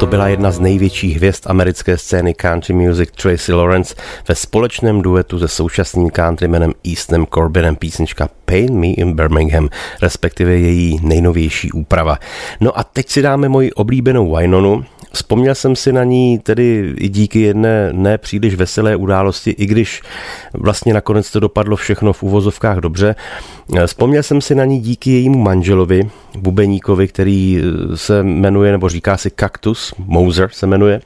To 0.00 0.06
byla 0.06 0.28
jedna 0.28 0.50
z 0.50 0.60
největších 0.60 1.16
hvězd 1.16 1.46
americké 1.46 1.98
scény 1.98 2.34
country 2.34 2.74
music 2.74 3.10
Tracy 3.22 3.52
Lawrence 3.52 3.94
ve 4.28 4.34
společném 4.34 5.02
duetu 5.02 5.38
se 5.38 5.48
současným 5.48 6.10
countrymanem 6.10 6.72
Eastem 6.88 7.26
Corbinem 7.26 7.76
písnička 7.76 8.28
Pain 8.44 8.80
Me 8.80 8.86
in 8.86 9.12
Birmingham, 9.12 9.68
respektive 10.02 10.56
její 10.56 11.00
nejnovější 11.02 11.72
úprava. 11.72 12.18
No 12.60 12.78
a 12.78 12.84
teď 12.84 13.08
si 13.08 13.22
dáme 13.22 13.48
moji 13.48 13.72
oblíbenou 13.72 14.36
Wynonu, 14.36 14.84
Vzpomněl 15.12 15.54
jsem 15.54 15.76
si 15.76 15.92
na 15.92 16.04
ní 16.04 16.38
tedy 16.38 16.94
i 16.96 17.08
díky 17.08 17.40
jedné 17.40 17.88
ne 17.92 18.18
příliš 18.18 18.54
veselé 18.54 18.96
události, 18.96 19.50
i 19.50 19.66
když 19.66 20.02
vlastně 20.54 20.94
nakonec 20.94 21.30
to 21.30 21.40
dopadlo 21.40 21.76
všechno 21.76 22.12
v 22.12 22.22
uvozovkách 22.22 22.78
dobře. 22.78 23.14
Vzpomněl 23.86 24.22
jsem 24.22 24.40
si 24.40 24.54
na 24.54 24.64
ní 24.64 24.80
díky 24.80 25.10
jejímu 25.10 25.38
manželovi, 25.38 26.10
bubeníkovi, 26.38 27.08
který 27.08 27.62
se 27.94 28.22
jmenuje, 28.22 28.72
nebo 28.72 28.88
říká 28.88 29.16
si 29.16 29.30
Cactus, 29.30 29.94
Moser 29.98 30.48
se 30.52 30.66
jmenuje. 30.66 31.00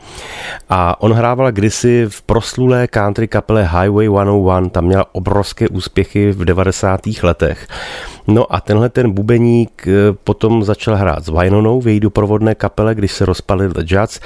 A 0.68 1.02
on 1.02 1.12
hrával 1.12 1.52
kdysi 1.52 2.06
v 2.08 2.22
proslulé 2.22 2.86
country 2.88 3.28
kapele 3.28 3.62
Highway 3.62 4.06
101, 4.06 4.68
tam 4.68 4.84
měla 4.84 5.06
obrovské 5.12 5.68
úspěchy 5.68 6.32
v 6.32 6.44
90. 6.44 7.00
letech. 7.22 7.66
No 8.26 8.54
a 8.54 8.60
tenhle 8.60 8.88
ten 8.88 9.10
bubeník 9.10 9.88
eh, 9.88 9.92
potom 10.24 10.64
začal 10.64 10.96
hrát 10.96 11.24
s 11.24 11.28
Vajnonou 11.28 11.80
v 11.80 11.88
její 11.88 12.00
doprovodné 12.00 12.54
kapele, 12.54 12.94
když 12.94 13.12
se 13.12 13.26
rozpalil 13.26 13.72
Jazz. 13.92 14.20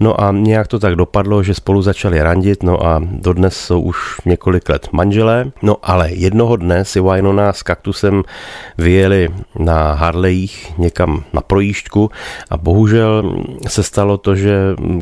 No 0.00 0.20
a 0.20 0.32
nějak 0.32 0.68
to 0.68 0.78
tak 0.78 0.96
dopadlo, 0.96 1.42
že 1.42 1.54
spolu 1.54 1.82
začali 1.82 2.22
randit, 2.22 2.62
no 2.62 2.86
a 2.86 3.02
dodnes 3.02 3.56
jsou 3.56 3.80
už 3.80 4.20
několik 4.24 4.68
let 4.68 4.88
manželé. 4.92 5.50
No 5.62 5.76
ale 5.82 6.10
jednoho 6.12 6.56
dne 6.56 6.84
si 6.84 7.00
Vajnona 7.00 7.52
s 7.52 7.62
Kaktusem 7.62 8.22
vyjeli 8.78 9.28
na 9.58 9.92
Harlejích 9.92 10.78
někam 10.78 11.24
na 11.32 11.40
projížďku 11.40 12.10
a 12.50 12.56
bohužel 12.56 13.36
se 13.68 13.82
stalo 13.82 14.18
to, 14.18 14.36
že 14.36 14.54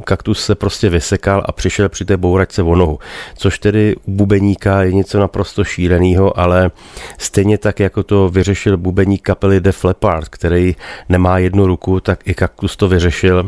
Kaktus 0.04 0.44
se 0.44 0.54
prostě 0.54 0.88
vysekal 0.88 1.42
a 1.46 1.52
přišel 1.52 1.88
při 1.88 2.04
té 2.04 2.16
bouračce 2.16 2.62
o 2.62 2.76
nohu, 2.76 2.98
což 3.37 3.59
tedy 3.59 3.96
u 4.04 4.11
bubeníka 4.12 4.83
je 4.83 4.92
něco 4.92 5.20
naprosto 5.20 5.64
šíleného, 5.64 6.38
ale 6.38 6.70
stejně 7.18 7.59
tak 7.59 7.80
jako 7.80 8.02
to 8.02 8.28
vyřešil 8.28 8.76
bubeník 8.76 9.22
kapely 9.22 9.61
Def 9.61 9.85
Leppard, 9.85 10.28
který 10.28 10.76
nemá 11.09 11.38
jednu 11.38 11.66
ruku, 11.66 12.00
tak 12.00 12.20
i 12.28 12.35
Kaktus 12.35 12.76
to 12.76 12.88
vyřešil 12.88 13.44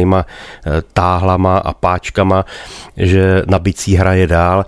různýma 0.00 0.26
eh, 0.26 0.82
táhlama 0.92 1.58
a 1.58 1.72
páčkama, 1.72 2.44
že 2.96 3.42
na 3.46 3.58
bicí 3.58 3.96
hraje 3.96 4.26
dál 4.26 4.66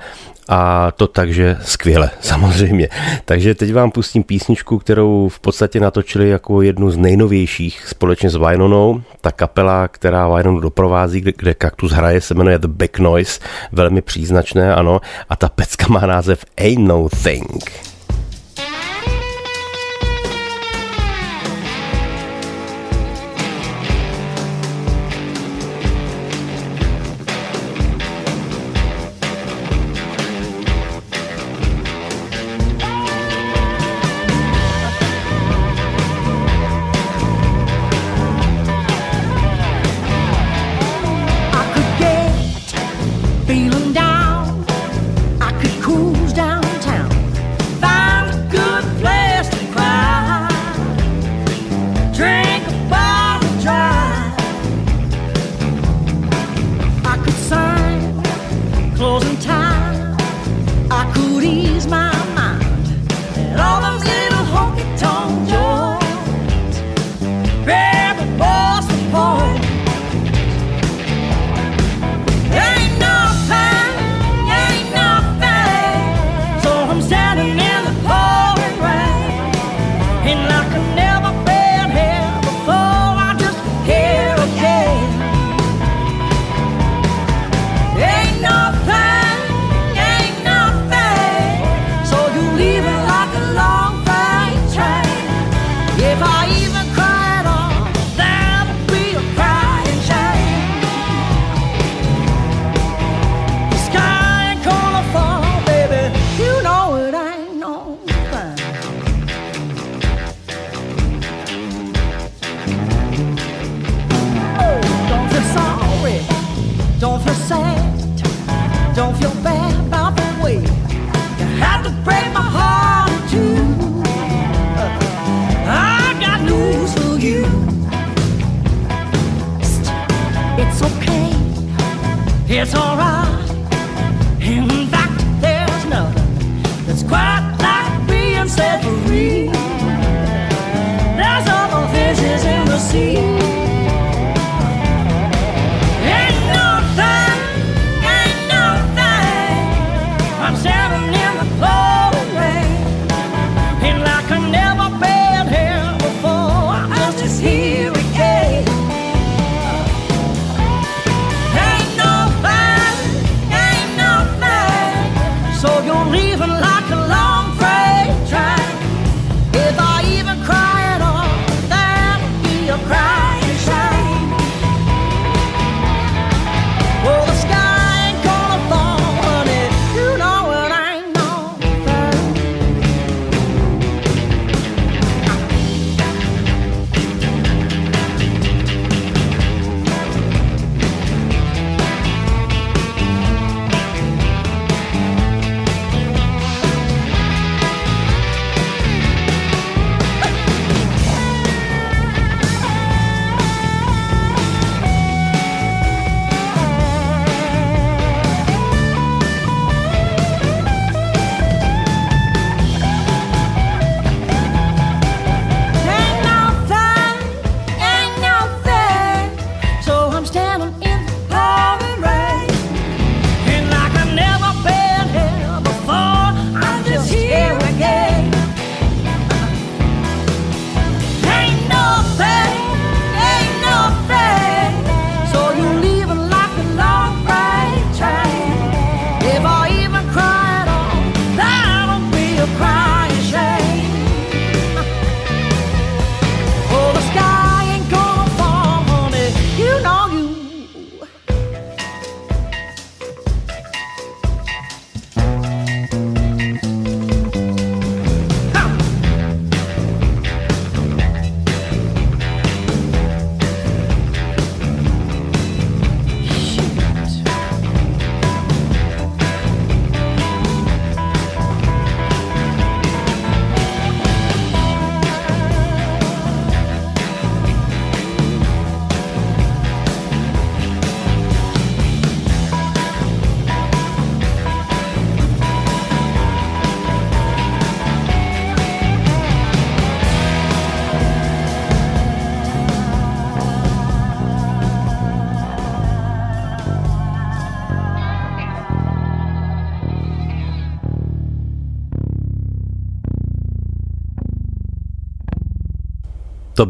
a 0.49 0.92
to 0.97 1.07
takže 1.07 1.57
skvěle, 1.62 2.11
samozřejmě. 2.21 2.88
Takže 3.25 3.55
teď 3.55 3.73
vám 3.73 3.90
pustím 3.90 4.23
písničku, 4.23 4.79
kterou 4.79 5.29
v 5.29 5.40
podstatě 5.40 5.81
natočili 5.81 6.29
jako 6.29 6.62
jednu 6.62 6.90
z 6.90 6.97
nejnovějších 6.97 7.88
společně 7.88 8.31
s 8.31 8.37
Vynonou. 8.37 9.03
Ta 9.21 9.33
kapela, 9.33 9.88
která 9.88 10.29
Vynonu 10.29 10.61
doprovází, 10.61 11.21
kde, 11.21 11.33
kde 11.37 11.55
Kaktus 11.55 11.92
hraje, 11.92 12.21
se 12.21 12.35
jmenuje 12.35 12.59
The 12.59 12.68
Back 12.68 12.99
Noise, 12.99 13.40
velmi 13.73 14.03
příznačné, 14.03 14.75
ano. 14.75 15.01
A 15.29 15.37
ta 15.37 15.49
pecka 15.49 15.87
má 15.88 16.07
název 16.07 16.45
Ain't 16.59 16.88
No 16.88 17.09
Thing. 17.09 17.91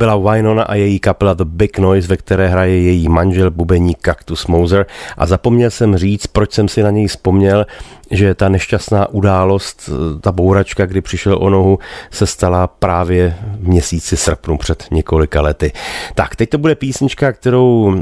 Byla 0.02 0.16
Wynona 0.16 0.62
a 0.62 0.74
její 0.74 0.98
kapela 0.98 1.34
The 1.34 1.44
Big 1.44 1.78
Noise, 1.78 2.08
ve 2.08 2.16
které 2.16 2.48
hraje 2.48 2.82
její 2.82 3.08
manžel 3.08 3.50
bubeník 3.50 3.98
Cactus 3.98 4.46
Moser 4.46 4.86
a 5.16 5.26
zapomněl 5.26 5.70
jsem 5.70 5.96
říct, 5.96 6.26
proč 6.26 6.52
jsem 6.52 6.68
si 6.68 6.82
na 6.82 6.90
něj 6.90 7.06
vzpomněl, 7.06 7.66
že 8.10 8.34
ta 8.34 8.48
nešťastná 8.48 9.08
událost, 9.08 9.90
ta 10.20 10.32
bouračka, 10.32 10.86
kdy 10.86 11.00
přišel 11.00 11.38
o 11.40 11.50
nohu, 11.50 11.78
se 12.10 12.26
stala 12.26 12.66
právě 12.66 13.36
v 13.60 13.68
měsíci 13.68 14.16
srpnu 14.16 14.58
před 14.58 14.84
několika 14.90 15.42
lety. 15.42 15.72
Tak, 16.14 16.36
teď 16.36 16.50
to 16.50 16.58
bude 16.58 16.74
písnička, 16.74 17.32
kterou 17.32 17.96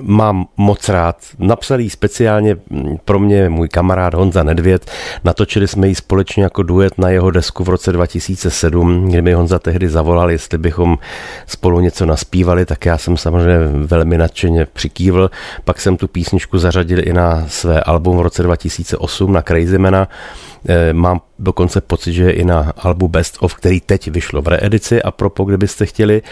mám 0.00 0.46
moc 0.56 0.88
rád. 0.88 1.16
Napsal 1.38 1.80
ji 1.80 1.90
speciálně 1.90 2.56
pro 3.04 3.18
mě 3.18 3.48
můj 3.48 3.68
kamarád 3.68 4.14
Honza 4.14 4.42
Nedvěd. 4.42 4.90
Natočili 5.24 5.68
jsme 5.68 5.88
ji 5.88 5.94
společně 5.94 6.42
jako 6.42 6.62
duet 6.62 6.98
na 6.98 7.10
jeho 7.10 7.30
desku 7.30 7.64
v 7.64 7.68
roce 7.68 7.92
2007, 7.92 9.08
kdy 9.08 9.22
mi 9.22 9.32
Honza 9.32 9.58
tehdy 9.58 9.88
zavolal, 9.88 10.30
jestli 10.30 10.58
bychom 10.58 10.98
spolu 11.46 11.80
něco 11.80 12.06
naspívali, 12.06 12.66
tak 12.66 12.86
já 12.86 12.98
jsem 12.98 13.16
samozřejmě 13.16 13.58
velmi 13.86 14.18
nadšeně 14.18 14.66
přikývl. 14.72 15.30
Pak 15.64 15.80
jsem 15.80 15.96
tu 15.96 16.08
písničku 16.08 16.58
zařadil 16.58 17.08
i 17.08 17.12
na 17.12 17.44
své 17.48 17.80
album 17.80 18.16
v 18.16 18.20
roce 18.20 18.42
2008 18.42 19.32
na 19.32 19.42
Crazymana. 19.42 20.08
Eh, 20.08 20.55
mám 20.92 21.20
dokonce 21.38 21.80
pocit, 21.80 22.12
že 22.12 22.30
i 22.30 22.44
na 22.44 22.72
albu 22.76 23.08
Best 23.08 23.36
of, 23.40 23.54
který 23.54 23.80
teď 23.80 24.08
vyšlo 24.08 24.42
v 24.42 24.48
reedici 24.48 25.02
a 25.02 25.10
propo, 25.10 25.44
kdybyste 25.44 25.86
chtěli. 25.86 26.22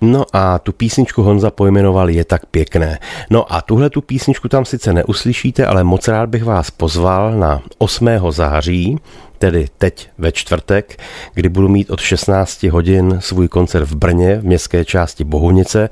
No 0.00 0.24
a 0.32 0.58
tu 0.58 0.72
písničku 0.72 1.22
Honza 1.22 1.50
pojmenoval 1.50 2.10
Je 2.10 2.24
tak 2.24 2.46
pěkné. 2.46 2.98
No 3.30 3.52
a 3.52 3.62
tuhle 3.62 3.90
tu 3.90 4.00
písničku 4.00 4.48
tam 4.48 4.64
sice 4.64 4.92
neuslyšíte, 4.92 5.66
ale 5.66 5.84
moc 5.84 6.08
rád 6.08 6.28
bych 6.28 6.44
vás 6.44 6.70
pozval 6.70 7.38
na 7.38 7.62
8. 7.78 8.08
září 8.30 8.98
tedy 9.42 9.66
teď 9.78 10.08
ve 10.18 10.32
čtvrtek, 10.32 11.00
kdy 11.34 11.48
budu 11.48 11.68
mít 11.68 11.90
od 11.90 12.00
16 12.00 12.62
hodin 12.62 13.18
svůj 13.20 13.48
koncert 13.48 13.84
v 13.84 13.94
Brně 13.94 14.36
v 14.36 14.44
městské 14.44 14.84
části 14.84 15.24
Bohunice. 15.24 15.88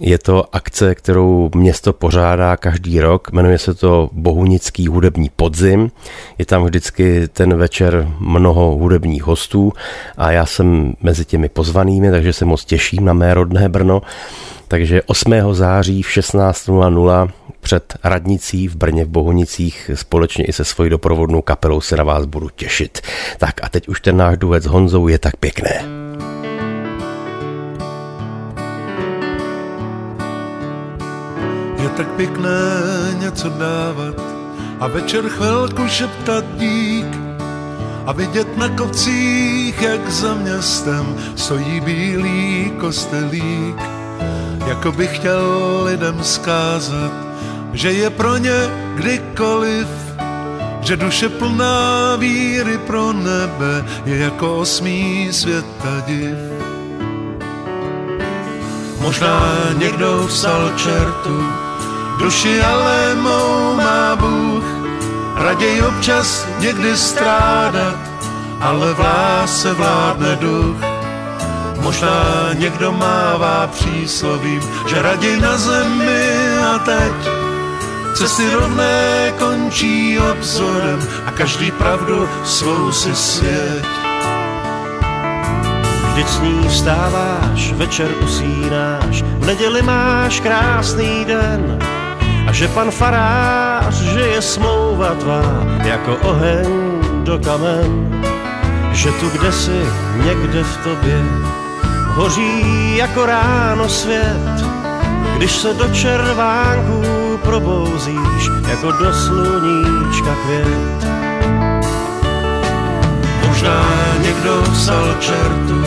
Je 0.00 0.18
to 0.18 0.44
akce, 0.52 0.94
kterou 0.94 1.50
město 1.54 1.92
pořádá 1.92 2.56
každý 2.56 3.00
rok, 3.00 3.32
jmenuje 3.32 3.58
se 3.58 3.74
to 3.74 4.10
Bohunický 4.12 4.86
hudební 4.88 5.30
podzim. 5.36 5.90
Je 6.38 6.46
tam 6.46 6.64
vždycky 6.64 7.01
ten 7.32 7.56
večer 7.56 8.08
mnoho 8.18 8.70
hudebních 8.70 9.22
hostů 9.22 9.72
a 10.16 10.30
já 10.30 10.46
jsem 10.46 10.94
mezi 11.00 11.24
těmi 11.24 11.48
pozvanými, 11.48 12.10
takže 12.10 12.32
se 12.32 12.44
moc 12.44 12.64
těším 12.64 13.04
na 13.04 13.12
mé 13.12 13.34
rodné 13.34 13.68
Brno. 13.68 14.02
Takže 14.68 15.02
8. 15.02 15.32
září 15.52 16.02
v 16.02 16.08
16.00 16.08 17.30
před 17.60 17.94
radnicí 18.04 18.68
v 18.68 18.76
Brně 18.76 19.04
v 19.04 19.08
Bohunicích 19.08 19.90
společně 19.94 20.44
i 20.44 20.52
se 20.52 20.64
svojí 20.64 20.90
doprovodnou 20.90 21.42
kapelou 21.42 21.80
se 21.80 21.96
na 21.96 22.04
vás 22.04 22.24
budu 22.24 22.48
těšit. 22.48 23.00
Tak 23.38 23.64
a 23.64 23.68
teď 23.68 23.88
už 23.88 24.00
ten 24.00 24.16
náš 24.16 24.38
duet 24.38 24.62
s 24.62 24.66
Honzou 24.66 25.08
je 25.08 25.18
tak 25.18 25.36
pěkné. 25.36 25.84
Je 31.82 31.88
tak 31.88 32.08
pěkné 32.08 32.50
něco 33.18 33.48
dávat 33.48 34.41
a 34.82 34.86
večer 34.86 35.28
chvilku 35.28 35.88
šeptat 35.88 36.44
dík 36.58 37.06
a 38.06 38.12
vidět 38.12 38.56
na 38.56 38.68
kopcích, 38.68 39.82
jak 39.82 40.10
za 40.10 40.34
městem 40.34 41.16
stojí 41.36 41.80
bílý 41.80 42.72
kostelík. 42.80 43.76
Jako 44.66 44.92
bych 44.92 45.16
chtěl 45.16 45.82
lidem 45.84 46.24
zkázat, 46.24 47.12
že 47.72 47.92
je 47.92 48.10
pro 48.10 48.36
ně 48.36 48.70
kdykoliv, 48.94 49.88
že 50.80 50.96
duše 50.96 51.28
plná 51.28 52.16
víry 52.16 52.78
pro 52.78 53.12
nebe 53.12 53.84
je 54.04 54.18
jako 54.18 54.58
osmý 54.58 55.28
světa 55.32 56.02
div. 56.06 56.38
Možná 59.00 59.42
někdo 59.78 60.26
vstal 60.26 60.72
čertu, 60.76 61.46
duši 62.18 62.60
ale 62.62 63.14
mou 63.14 63.74
má 63.76 64.16
Bůh, 64.16 64.51
raději 65.42 65.82
občas 65.82 66.46
někdy 66.58 66.96
strádat, 66.96 67.98
ale 68.60 68.94
v 68.94 68.98
lásce 68.98 69.74
vládne 69.74 70.36
duch. 70.36 70.76
Možná 71.80 72.48
někdo 72.54 72.92
mává 72.92 73.66
příslovím, 73.66 74.62
že 74.86 75.02
raději 75.02 75.40
na 75.40 75.58
zemi 75.58 76.58
a 76.74 76.78
teď 76.78 77.12
Cesty 78.14 78.50
rovné 78.50 79.32
končí 79.38 80.18
obzorem 80.18 81.00
a 81.26 81.30
každý 81.30 81.70
pravdu 81.70 82.28
svou 82.44 82.92
si 82.92 83.14
svět. 83.14 83.86
Vždyť 86.12 86.28
s 86.28 86.40
ní 86.40 86.68
vstáváš, 86.68 87.72
večer 87.72 88.08
usínáš, 88.24 89.22
v 89.22 89.46
neděli 89.46 89.82
máš 89.82 90.40
krásný 90.40 91.24
den. 91.24 91.78
A 92.46 92.52
že 92.52 92.68
pan 92.68 92.90
farář, 92.90 93.94
že 93.94 94.20
je 94.20 94.42
smlouva 94.42 95.14
tvá, 95.14 95.42
jako 95.84 96.16
oheň 96.16 96.66
do 97.22 97.38
kamen. 97.38 98.22
Že 98.92 99.10
tu 99.12 99.30
kde 99.30 99.52
si, 99.52 99.86
někde 100.24 100.64
v 100.64 100.76
tobě, 100.76 101.22
hoří 102.06 102.96
jako 102.96 103.26
ráno 103.26 103.88
svět, 103.88 104.64
když 105.36 105.52
se 105.52 105.74
do 105.74 105.88
červánků 105.88 107.02
probouzíš, 107.42 108.50
jako 108.68 108.92
do 108.92 109.14
sluníčka 109.14 110.34
květ. 110.44 111.06
Možná 113.48 113.84
někdo 114.22 114.62
psal 114.72 115.14
čertu, 115.20 115.84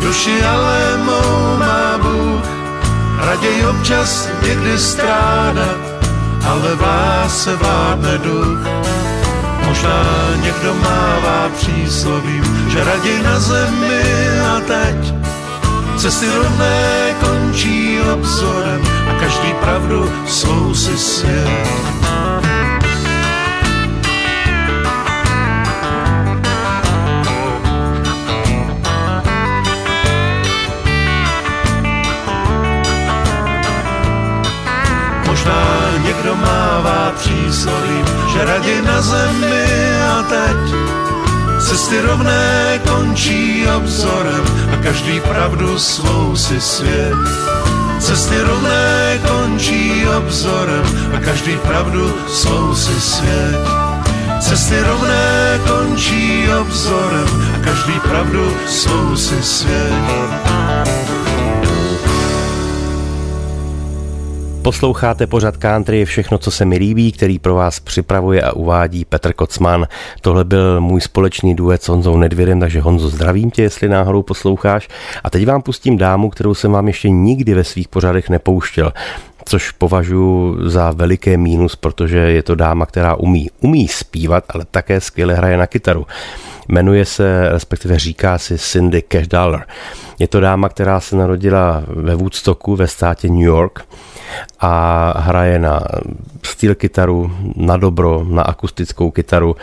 duši 0.00 0.42
ale 0.42 0.96
mou 1.04 1.56
má 1.58 1.98
Bůh, 1.98 2.29
raději 3.24 3.66
občas 3.66 4.28
někdy 4.42 4.78
strádat, 4.78 5.76
ale 6.46 6.74
v 6.74 6.80
lásce 6.80 7.56
vládne 7.56 8.18
duch. 8.18 8.58
Možná 9.64 10.04
někdo 10.42 10.74
mává 10.74 11.48
příslovím, 11.56 12.68
že 12.70 12.84
raději 12.84 13.22
na 13.22 13.40
zemi 13.40 14.02
a 14.40 14.60
teď 14.60 15.14
Cesty 16.00 16.26
rovné 16.26 17.14
končí 17.20 18.00
obzorem 18.00 18.80
a 19.10 19.20
každý 19.20 19.52
pravdu 19.60 20.12
svou 20.26 20.74
si 20.74 20.98
svět. 20.98 21.99
Někdo 36.20 36.36
mává 36.36 37.12
příslovím, 37.16 38.04
že 38.32 38.44
raději 38.44 38.82
na 38.82 39.02
zemi 39.02 39.64
a 40.02 40.22
teď 40.22 40.74
Cesty 41.60 42.00
rovné 42.00 42.80
končí 42.88 43.66
obzorem 43.76 44.44
a 44.72 44.76
každý 44.82 45.20
pravdu 45.20 45.78
svou 45.78 46.36
si 46.36 46.60
svět. 46.60 47.14
Cesty 47.98 48.40
rovné 48.40 49.20
končí 49.28 50.06
obzorem 50.18 50.84
a 51.16 51.20
každý 51.20 51.56
pravdu 51.56 52.14
svou 52.28 52.74
si 52.74 53.00
svět. 53.00 53.60
Cesty 54.40 54.80
rovné 54.80 55.60
končí 55.68 56.48
obzorem 56.60 57.28
a 57.54 57.64
každý 57.64 58.00
pravdu 58.00 58.52
svou 58.66 59.16
si 59.16 59.42
svět. 59.42 60.49
Posloucháte 64.62 65.26
pořad 65.26 65.56
country 65.56 65.98
je 65.98 66.04
všechno, 66.04 66.38
co 66.38 66.50
se 66.50 66.64
mi 66.64 66.76
líbí, 66.76 67.12
který 67.12 67.38
pro 67.38 67.54
vás 67.54 67.80
připravuje 67.80 68.42
a 68.42 68.52
uvádí 68.52 69.04
Petr 69.04 69.32
Kocman. 69.32 69.86
Tohle 70.20 70.44
byl 70.44 70.80
můj 70.80 71.00
společný 71.00 71.54
duet 71.54 71.82
s 71.82 71.88
Honzou 71.88 72.16
Nedvědem, 72.16 72.60
takže 72.60 72.80
Honzo 72.80 73.08
zdravím 73.08 73.50
tě, 73.50 73.62
jestli 73.62 73.88
náhodou 73.88 74.22
posloucháš. 74.22 74.88
A 75.24 75.30
teď 75.30 75.46
vám 75.46 75.62
pustím 75.62 75.98
dámu, 75.98 76.30
kterou 76.30 76.54
jsem 76.54 76.72
vám 76.72 76.86
ještě 76.86 77.10
nikdy 77.10 77.54
ve 77.54 77.64
svých 77.64 77.88
pořadech 77.88 78.28
nepouštěl 78.28 78.92
což 79.44 79.70
považuji 79.70 80.68
za 80.68 80.90
veliké 80.90 81.36
mínus, 81.36 81.76
protože 81.76 82.18
je 82.18 82.42
to 82.42 82.54
dáma, 82.54 82.86
která 82.86 83.14
umí, 83.14 83.50
umí 83.60 83.88
zpívat, 83.88 84.44
ale 84.48 84.64
také 84.70 85.00
skvěle 85.00 85.34
hraje 85.34 85.56
na 85.56 85.66
kytaru. 85.66 86.06
Jmenuje 86.68 87.04
se, 87.04 87.48
respektive 87.48 87.98
říká 87.98 88.38
si 88.38 88.58
Cindy 88.58 89.02
Cash 89.02 89.28
Dollar. 89.28 89.66
Je 90.20 90.28
to 90.28 90.40
dáma, 90.40 90.68
která 90.68 91.00
se 91.00 91.16
narodila 91.16 91.82
ve 91.86 92.14
Woodstocku 92.14 92.76
ve 92.76 92.88
státě 92.88 93.28
New 93.28 93.40
York 93.40 93.84
a 94.60 95.14
hraje 95.20 95.58
na 95.58 95.80
steel 96.42 96.74
kytaru, 96.74 97.32
na 97.56 97.76
dobro, 97.76 98.24
na 98.28 98.42
akustickou 98.42 99.10
kytaru. 99.10 99.56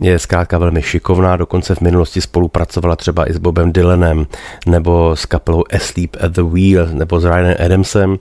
Je 0.00 0.18
zkrátka 0.18 0.58
velmi 0.58 0.82
šikovná, 0.82 1.36
dokonce 1.36 1.74
v 1.74 1.80
minulosti 1.80 2.20
spolupracovala 2.20 2.96
třeba 2.96 3.30
i 3.30 3.32
s 3.32 3.38
Bobem 3.38 3.72
Dylanem 3.72 4.26
nebo 4.66 5.16
s 5.16 5.26
kapelou 5.26 5.64
Asleep 5.74 6.16
at 6.20 6.32
the 6.32 6.42
Wheel 6.42 6.86
nebo 6.92 7.20
s 7.20 7.24
Ryanem 7.24 7.54
Adamsem 7.64 8.18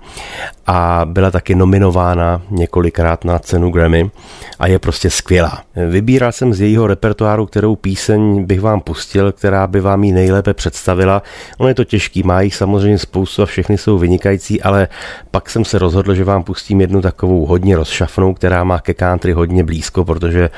a 0.68 1.02
byla 1.06 1.32
taky 1.32 1.56
nominována 1.56 2.42
několikrát 2.50 3.26
na 3.26 3.40
cenu 3.40 3.72
Grammy 3.72 4.12
a 4.60 4.68
je 4.68 4.80
prostě 4.80 5.10
skvělá. 5.10 5.62
Vybíral 5.90 6.32
jsem 6.32 6.54
z 6.54 6.62
jejího 6.62 6.88
repertoáru, 6.88 7.46
kterou 7.46 7.76
píseň 7.76 8.44
bych 8.46 8.62
vám 8.62 8.82
pustil, 8.82 9.32
která 9.32 9.68
by 9.68 9.80
vám 9.80 10.04
ji 10.04 10.12
nejlépe 10.12 10.54
představila. 10.54 11.24
Ono 11.58 11.73
je 11.74 11.76
to 11.76 11.84
těžký, 11.84 12.24
má 12.24 12.42
jich 12.42 12.56
samozřejmě 12.56 12.98
spoustu 12.98 13.42
a 13.42 13.46
všechny 13.46 13.78
jsou 13.78 13.98
vynikající, 13.98 14.62
ale 14.62 14.88
pak 15.32 15.50
jsem 15.50 15.66
se 15.66 15.80
rozhodl, 15.80 16.16
že 16.16 16.24
vám 16.24 16.44
pustím 16.44 16.82
jednu 16.82 17.02
takovou 17.02 17.46
hodně 17.46 17.76
rozšafnou, 17.76 18.34
která 18.34 18.64
má 18.64 18.80
ke 18.80 18.94
country 18.94 19.34
hodně 19.34 19.64
blízko, 19.64 20.06
protože 20.06 20.50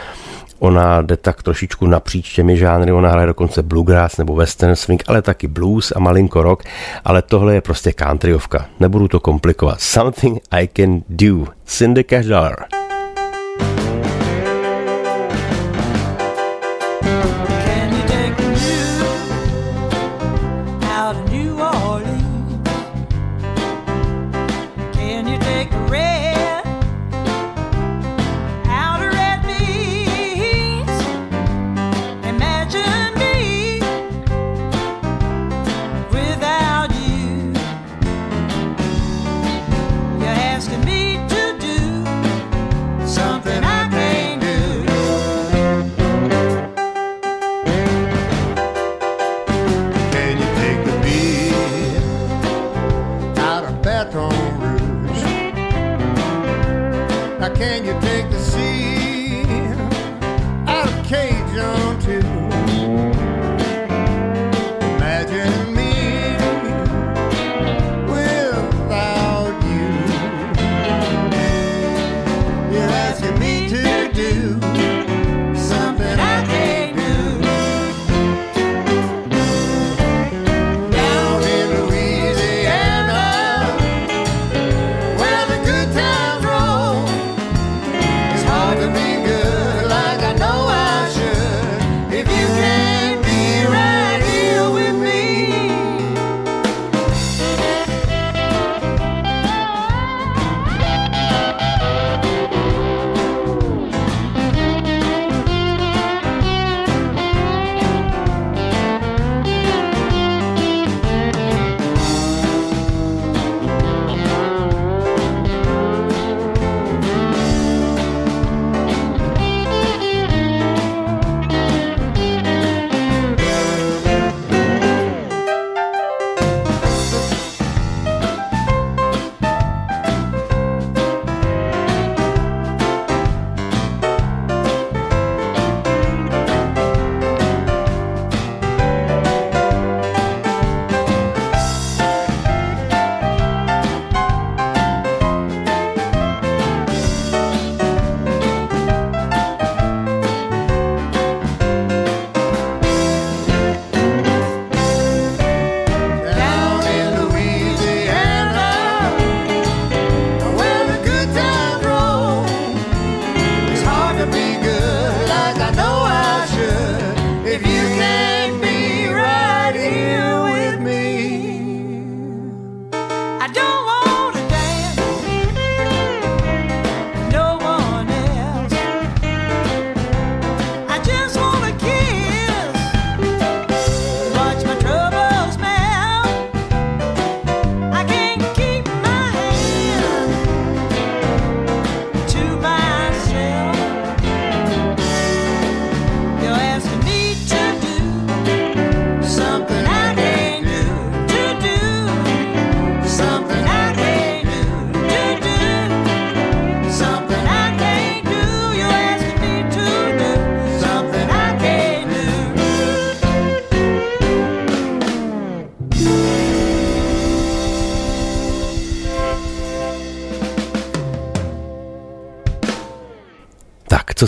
Ona 0.59 1.01
jde 1.01 1.17
tak 1.17 1.43
trošičku 1.43 1.87
napříč 1.87 2.35
těmi 2.35 2.57
žánry, 2.57 2.91
ona 2.91 3.09
hraje 3.09 3.27
dokonce 3.27 3.63
bluegrass 3.63 4.17
nebo 4.17 4.35
western 4.35 4.75
swing, 4.75 5.03
ale 5.07 5.21
taky 5.21 5.47
blues 5.47 5.93
a 5.95 5.99
malinko 5.99 6.43
rock, 6.43 6.63
ale 7.05 7.21
tohle 7.21 7.53
je 7.53 7.61
prostě 7.61 7.93
countryovka. 7.93 8.65
Nebudu 8.79 9.07
to 9.07 9.19
komplikovat. 9.19 9.81
Something 9.81 10.39
I 10.51 10.67
can 10.67 11.01
do. 11.09 11.45
Cindy 11.65 12.03
Cash 12.03 12.25
Dollar. 12.25 12.74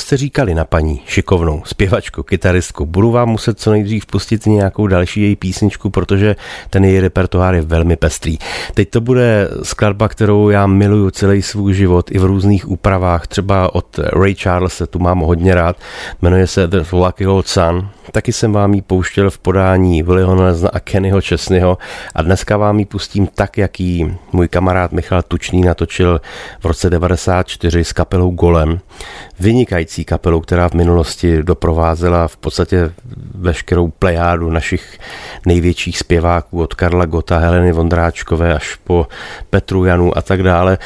Jste 0.07 0.17
říkali 0.17 0.55
na 0.55 0.65
paní 0.65 1.01
šikovnou, 1.05 1.61
zpěvačku, 1.65 2.23
kytaristku? 2.23 2.85
Budu 2.85 3.11
vám 3.11 3.29
muset 3.29 3.59
co 3.59 3.71
nejdřív 3.71 4.05
pustit 4.05 4.45
nějakou 4.45 4.87
další 4.87 5.21
její 5.21 5.35
písničku, 5.35 5.89
protože 5.89 6.35
ten 6.69 6.85
její 6.85 6.99
repertoár 6.99 7.55
je 7.55 7.61
velmi 7.61 7.95
pestrý. 7.95 8.37
Teď 8.73 8.89
to 8.89 9.01
bude 9.01 9.49
skladba, 9.63 10.07
kterou 10.07 10.49
já 10.49 10.67
miluju 10.67 11.09
celý 11.09 11.41
svůj 11.41 11.73
život 11.73 12.11
i 12.11 12.19
v 12.19 12.25
různých 12.25 12.69
úpravách, 12.69 13.27
třeba 13.27 13.75
od 13.75 13.99
Ray 13.99 14.35
Charles, 14.35 14.81
tu 14.89 14.99
mám 14.99 15.19
hodně 15.19 15.55
rád, 15.55 15.77
jmenuje 16.21 16.47
se 16.47 16.67
The 16.67 16.83
Lucky 16.91 17.27
Old 17.27 17.47
Sun. 17.47 17.89
Taky 18.11 18.33
jsem 18.33 18.53
vám 18.53 18.73
ji 18.73 18.81
pouštěl 18.81 19.29
v 19.29 19.37
podání 19.37 20.03
Willyho 20.03 20.35
Nelsona 20.35 20.69
a 20.73 20.79
Kennyho 20.79 21.21
Česnyho 21.21 21.77
a 22.15 22.21
dneska 22.21 22.57
vám 22.57 22.79
ji 22.79 22.85
pustím 22.85 23.27
tak, 23.27 23.57
jak 23.57 23.79
ji 23.79 24.17
můj 24.31 24.47
kamarád 24.47 24.91
Michal 24.91 25.21
Tučný 25.21 25.61
natočil 25.61 26.21
v 26.59 26.65
roce 26.65 26.89
94 26.89 27.83
s 27.83 27.93
kapelou 27.93 28.31
Golem. 28.31 28.79
Vynikající 29.39 29.96
kapelou, 30.05 30.39
která 30.39 30.69
v 30.69 30.73
minulosti 30.73 31.43
doprovázela 31.43 32.27
v 32.27 32.37
podstatě 32.37 32.91
veškerou 33.35 33.87
plejádu 33.87 34.49
našich 34.49 34.99
největších 35.45 35.97
zpěváků 35.97 36.61
od 36.61 36.73
Karla 36.73 37.05
Gota, 37.05 37.37
Heleny 37.37 37.71
Vondráčkové 37.71 38.53
až 38.53 38.75
po 38.75 39.07
Petru 39.49 39.85
Janu 39.85 40.17
a 40.17 40.21
tak 40.21 40.43
dále. 40.43 40.77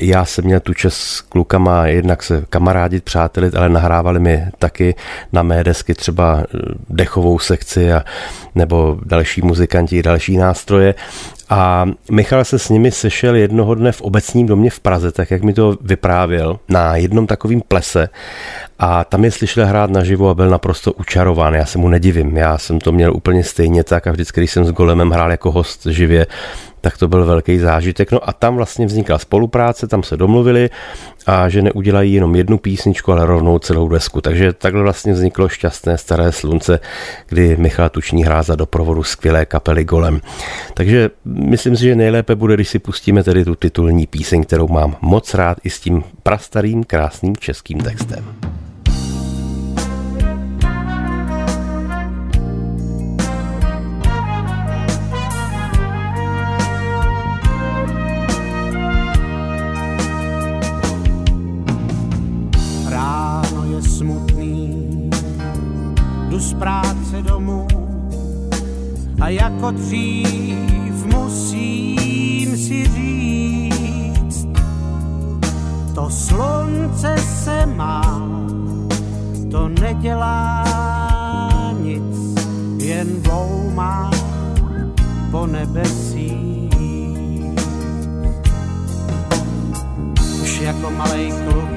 Já 0.00 0.24
jsem 0.24 0.44
měl 0.44 0.60
tu 0.60 0.74
čest 0.74 0.96
s 0.96 1.20
klukama 1.20 1.86
jednak 1.86 2.22
se 2.22 2.44
kamarádit, 2.50 3.04
přátelit, 3.04 3.54
ale 3.54 3.68
nahrávali 3.68 4.20
mi 4.20 4.46
taky 4.58 4.94
na 5.32 5.42
mé 5.42 5.64
desky 5.64 5.94
třeba 5.94 6.44
dechovou 6.90 7.38
sekci 7.38 7.92
a 7.92 8.04
nebo 8.54 8.98
další 9.04 9.42
muzikanti, 9.42 10.02
další 10.02 10.36
nástroje. 10.36 10.94
A 11.50 11.86
Michal 12.10 12.44
se 12.44 12.58
s 12.58 12.68
nimi 12.68 12.90
sešel 12.90 13.34
jednoho 13.34 13.74
dne 13.74 13.92
v 13.92 14.00
obecním 14.00 14.46
domě 14.46 14.70
v 14.70 14.80
Praze, 14.80 15.12
tak 15.12 15.30
jak 15.30 15.42
mi 15.42 15.52
to 15.52 15.76
vyprávěl, 15.80 16.58
na 16.68 16.96
jednom 16.96 17.26
takovým 17.26 17.62
plese 17.68 18.08
a 18.78 19.04
tam 19.04 19.24
je 19.24 19.30
slyšel 19.30 19.66
hrát 19.66 19.90
naživo 19.90 20.28
a 20.28 20.34
byl 20.34 20.50
naprosto 20.50 20.92
učarován. 20.92 21.54
Já 21.54 21.66
se 21.66 21.78
mu 21.78 21.88
nedivím, 21.88 22.36
já 22.36 22.58
jsem 22.58 22.80
to 22.80 22.92
měl 22.92 23.14
úplně 23.14 23.44
stejně 23.44 23.84
tak 23.84 24.06
a 24.06 24.12
vždycky, 24.12 24.40
když 24.40 24.50
jsem 24.50 24.64
s 24.64 24.72
Golemem 24.72 25.10
hrál 25.10 25.30
jako 25.30 25.52
host 25.52 25.86
živě, 25.86 26.26
tak 26.88 26.98
to 26.98 27.08
byl 27.08 27.24
velký 27.24 27.58
zážitek. 27.58 28.12
No 28.12 28.28
a 28.28 28.32
tam 28.32 28.56
vlastně 28.56 28.86
vznikla 28.86 29.18
spolupráce, 29.18 29.86
tam 29.86 30.02
se 30.02 30.16
domluvili 30.16 30.70
a 31.26 31.48
že 31.48 31.62
neudělají 31.62 32.14
jenom 32.14 32.36
jednu 32.36 32.58
písničku, 32.58 33.12
ale 33.12 33.26
rovnou 33.26 33.58
celou 33.58 33.88
desku. 33.88 34.20
Takže 34.20 34.52
takhle 34.52 34.82
vlastně 34.82 35.12
vzniklo 35.12 35.48
šťastné 35.48 35.98
staré 35.98 36.32
slunce, 36.32 36.80
kdy 37.28 37.56
Michal 37.56 37.88
Tuční 37.88 38.24
hrá 38.24 38.42
za 38.42 38.56
doprovodu 38.56 39.02
skvělé 39.02 39.46
kapely 39.46 39.84
Golem. 39.84 40.20
Takže 40.74 41.10
myslím 41.24 41.76
si, 41.76 41.84
že 41.84 41.96
nejlépe 41.96 42.34
bude, 42.34 42.54
když 42.54 42.68
si 42.68 42.78
pustíme 42.78 43.22
tedy 43.24 43.44
tu 43.44 43.54
titulní 43.54 44.06
píseň, 44.06 44.44
kterou 44.44 44.68
mám 44.68 44.96
moc 45.00 45.34
rád 45.34 45.58
i 45.64 45.70
s 45.70 45.80
tím 45.80 46.04
prastarým 46.22 46.84
krásným 46.84 47.36
českým 47.36 47.80
textem. 47.80 48.24
A 69.28 69.30
jako 69.30 69.70
dřív 69.70 71.06
musím 71.14 72.56
si 72.56 72.88
říct, 72.88 74.48
to 75.94 76.10
slunce 76.10 77.16
se 77.18 77.66
má, 77.66 78.28
to 79.50 79.68
nedělá 79.68 80.64
nic, 81.82 82.40
jen 82.78 83.22
dloumá 83.22 84.10
po 85.30 85.46
nebesích. 85.46 86.72
Už 90.42 90.60
jako 90.60 90.90
malej 90.90 91.32
kluk 91.32 91.70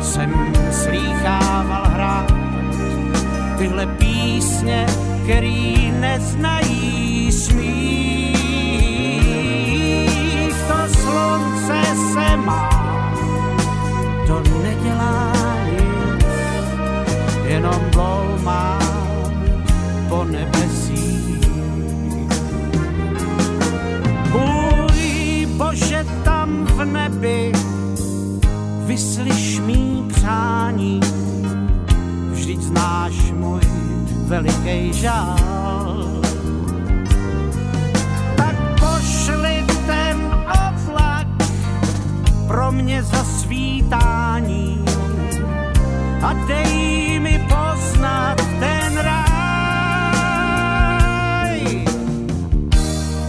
jsem 0.00 0.52
slýchával 0.70 1.84
hrát 1.84 2.45
tyhle 3.58 3.86
písně, 3.86 4.86
který 5.24 5.92
neznají 6.00 7.32
smích. 7.32 8.36
To 10.68 10.94
slunce 10.98 11.82
se 12.12 12.36
má, 12.36 12.70
to 14.26 14.42
nedělá 14.62 15.32
nic, 15.70 16.24
jenom 17.44 17.80
bloumá 17.92 18.78
po 20.08 20.24
nebesích. 20.24 21.50
Můj 24.32 25.46
Bože, 25.56 26.06
tam 26.24 26.64
v 26.64 26.84
nebi 26.84 27.52
vyslyš 28.86 29.60
mý 29.60 30.04
přání, 30.14 31.00
vždyť 32.30 32.60
znáš 32.60 33.25
veliký 34.26 34.92
žál. 34.92 36.10
Tak 38.36 38.56
pošli 38.80 39.64
ten 39.86 40.16
oblak 40.50 41.26
pro 42.46 42.72
mě 42.72 43.02
zasvítání 43.02 44.84
a 46.22 46.32
dej 46.32 47.20
mi 47.20 47.46
poznat 47.48 48.36
ten 48.60 48.98
ráj. 48.98 49.16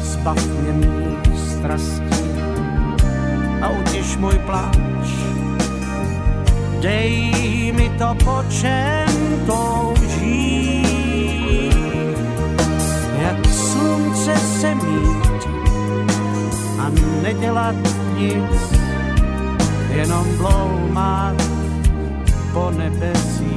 Zbav 0.01 0.45
mě 0.45 0.73
mých 0.73 1.39
strastí 1.39 2.41
a 3.61 3.69
utěš 3.69 4.17
můj 4.17 4.39
pláč. 4.45 5.07
Dej 6.81 7.71
mi 7.75 7.89
to, 7.97 8.15
po 8.25 8.43
čem. 8.49 9.07
Slunce 14.27 14.59
se 14.59 14.75
mít 14.75 15.47
a 16.79 16.91
nedělat 17.21 17.75
nic, 18.17 18.73
jenom 19.89 20.37
bloumat 20.37 21.35
po 22.53 22.71
nebesích. 22.77 23.56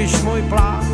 A 0.00 0.02
utěš 0.02 0.22
můj 0.22 0.42
pláč. 0.42 0.84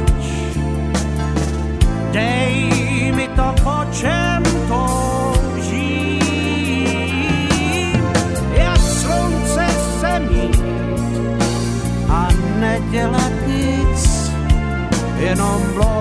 Dej 2.11 3.13
mi 3.15 3.29
to, 3.29 3.55
po 3.63 3.85
čem 3.93 4.43
toužím. 4.69 6.21
Jak 8.53 8.79
slunce 8.79 9.67
se 10.01 10.21
mít 10.21 10.63
a 12.09 12.29
nedělat 12.59 13.33
nic, 13.47 14.31
jenom 15.19 15.63
bloumat 15.75 15.96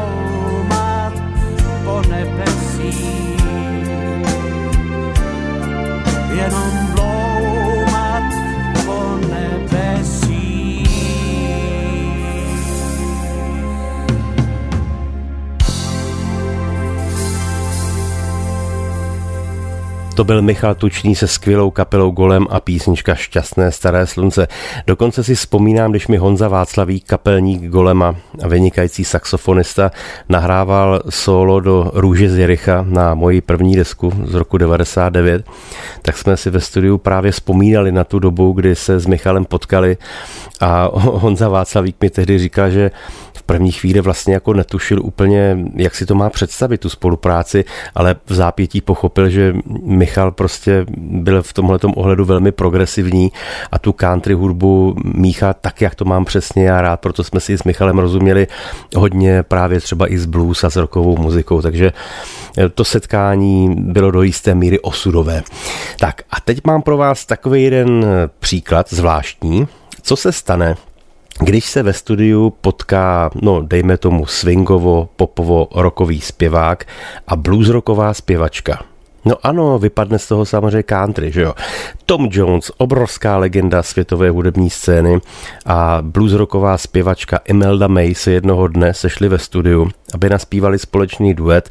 To 20.15 20.23
byl 20.23 20.41
Michal 20.41 20.75
Tučný 20.75 21.15
se 21.15 21.27
skvělou 21.27 21.71
kapelou 21.71 22.11
Golem 22.11 22.47
a 22.49 22.59
písnička 22.59 23.15
Šťastné 23.15 23.71
staré 23.71 24.07
slunce. 24.07 24.47
Dokonce 24.87 25.23
si 25.23 25.35
vzpomínám, 25.35 25.91
když 25.91 26.07
mi 26.07 26.17
Honza 26.17 26.47
Václavík, 26.47 27.07
kapelník 27.07 27.63
Golema 27.63 28.15
a 28.43 28.47
vynikající 28.47 29.03
saxofonista, 29.03 29.91
nahrával 30.29 31.01
solo 31.09 31.59
do 31.59 31.91
Růže 31.93 32.29
z 32.29 32.37
Jericha 32.37 32.85
na 32.87 33.13
moji 33.13 33.41
první 33.41 33.75
desku 33.75 34.13
z 34.23 34.33
roku 34.33 34.57
99, 34.57 35.45
tak 36.01 36.17
jsme 36.17 36.37
si 36.37 36.49
ve 36.49 36.59
studiu 36.59 36.97
právě 36.97 37.31
vzpomínali 37.31 37.91
na 37.91 38.03
tu 38.03 38.19
dobu, 38.19 38.51
kdy 38.51 38.75
se 38.75 38.99
s 38.99 39.05
Michalem 39.05 39.45
potkali 39.45 39.97
a 40.61 40.89
Honza 40.93 41.49
Václavík 41.49 41.95
mi 42.01 42.09
tehdy 42.09 42.39
říkal, 42.39 42.69
že 42.69 42.91
v 43.33 43.43
první 43.43 43.71
chvíli 43.71 44.01
vlastně 44.01 44.33
jako 44.33 44.53
netušil 44.53 45.01
úplně, 45.03 45.57
jak 45.75 45.95
si 45.95 46.05
to 46.05 46.15
má 46.15 46.29
představit, 46.29 46.77
tu 46.77 46.89
spolupráci, 46.89 47.65
ale 47.95 48.15
v 48.25 48.33
zápětí 48.33 48.81
pochopil, 48.81 49.29
že 49.29 49.53
Michal 50.05 50.31
prostě 50.31 50.85
byl 50.97 51.43
v 51.43 51.53
tomhle 51.53 51.79
ohledu 51.95 52.25
velmi 52.25 52.51
progresivní 52.51 53.31
a 53.71 53.79
tu 53.79 53.93
country 53.93 54.33
hudbu 54.33 54.95
míchá 55.03 55.53
tak, 55.53 55.81
jak 55.81 55.95
to 55.95 56.05
mám 56.05 56.25
přesně 56.25 56.65
já 56.65 56.81
rád, 56.81 56.99
proto 56.99 57.23
jsme 57.23 57.39
si 57.39 57.57
s 57.57 57.63
Michalem 57.63 57.99
rozuměli 57.99 58.47
hodně 58.95 59.43
právě 59.43 59.79
třeba 59.79 60.11
i 60.11 60.17
s 60.17 60.25
blues 60.25 60.63
a 60.63 60.69
s 60.69 60.75
rockovou 60.75 61.17
muzikou, 61.17 61.61
takže 61.61 61.93
to 62.73 62.85
setkání 62.85 63.75
bylo 63.79 64.11
do 64.11 64.21
jisté 64.21 64.55
míry 64.55 64.79
osudové. 64.79 65.43
Tak 65.99 66.21
a 66.31 66.41
teď 66.41 66.59
mám 66.67 66.81
pro 66.81 66.97
vás 66.97 67.25
takový 67.25 67.63
jeden 67.63 68.05
příklad 68.39 68.89
zvláštní, 68.89 69.67
co 70.01 70.15
se 70.15 70.31
stane, 70.31 70.75
když 71.39 71.65
se 71.65 71.83
ve 71.83 71.93
studiu 71.93 72.49
potká, 72.61 73.29
no 73.41 73.61
dejme 73.61 73.97
tomu 73.97 74.25
swingovo, 74.25 75.09
popovo, 75.15 75.67
rokový 75.75 76.21
zpěvák 76.21 76.85
a 77.27 77.35
bluesrocková 77.35 78.13
zpěvačka. 78.13 78.83
No 79.25 79.35
ano, 79.43 79.79
vypadne 79.79 80.19
z 80.19 80.27
toho 80.27 80.45
samozřejmě 80.45 80.83
country, 80.83 81.31
že 81.31 81.41
jo. 81.41 81.53
Tom 82.05 82.27
Jones, 82.31 82.71
obrovská 82.77 83.37
legenda 83.37 83.83
světové 83.83 84.29
hudební 84.29 84.69
scény 84.69 85.19
a 85.65 85.97
bluesrocková 86.01 86.77
zpěvačka 86.77 87.39
Imelda 87.45 87.87
May 87.87 88.15
se 88.15 88.31
jednoho 88.31 88.67
dne 88.67 88.93
sešli 88.93 89.27
ve 89.27 89.39
studiu, 89.39 89.89
aby 90.13 90.29
naspívali 90.29 90.79
společný 90.79 91.33
duet 91.33 91.69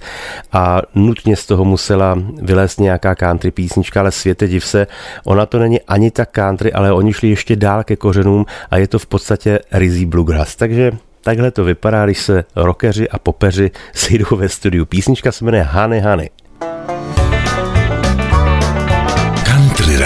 a 0.53 0.83
nutně 0.95 1.37
z 1.37 1.47
toho 1.47 1.65
musela 1.65 2.19
vylézt 2.43 2.81
nějaká 2.81 3.15
country 3.15 3.51
písnička, 3.51 4.01
ale 4.01 4.13
světe 4.13 4.49
div 4.49 4.65
se, 4.65 4.87
ona 5.25 5.47
to 5.47 5.59
není 5.59 5.81
ani 5.81 6.11
tak 6.11 6.31
country, 6.31 6.73
ale 6.73 6.93
oni 6.93 7.13
šli 7.13 7.29
ještě 7.29 7.57
dál 7.57 7.85
ke 7.85 7.97
kořenům 7.97 8.47
a 8.71 8.77
je 8.77 8.89
to 8.89 8.99
v 8.99 9.07
podstatě 9.07 9.59
rizí 9.73 10.07
bluegrass. 10.07 10.57
Takže 10.57 10.93
Takhle 11.25 11.51
to 11.51 11.65
vypadá, 11.65 12.05
když 12.05 12.19
se 12.19 12.45
rockeři 12.57 13.09
a 13.09 13.19
popeři 13.19 13.71
sejdou 13.93 14.37
ve 14.37 14.49
studiu. 14.49 14.85
Písnička 14.85 15.33
se 15.33 15.45
jmenuje 15.45 15.63
Honey 15.63 16.01
Honey. 16.01 16.31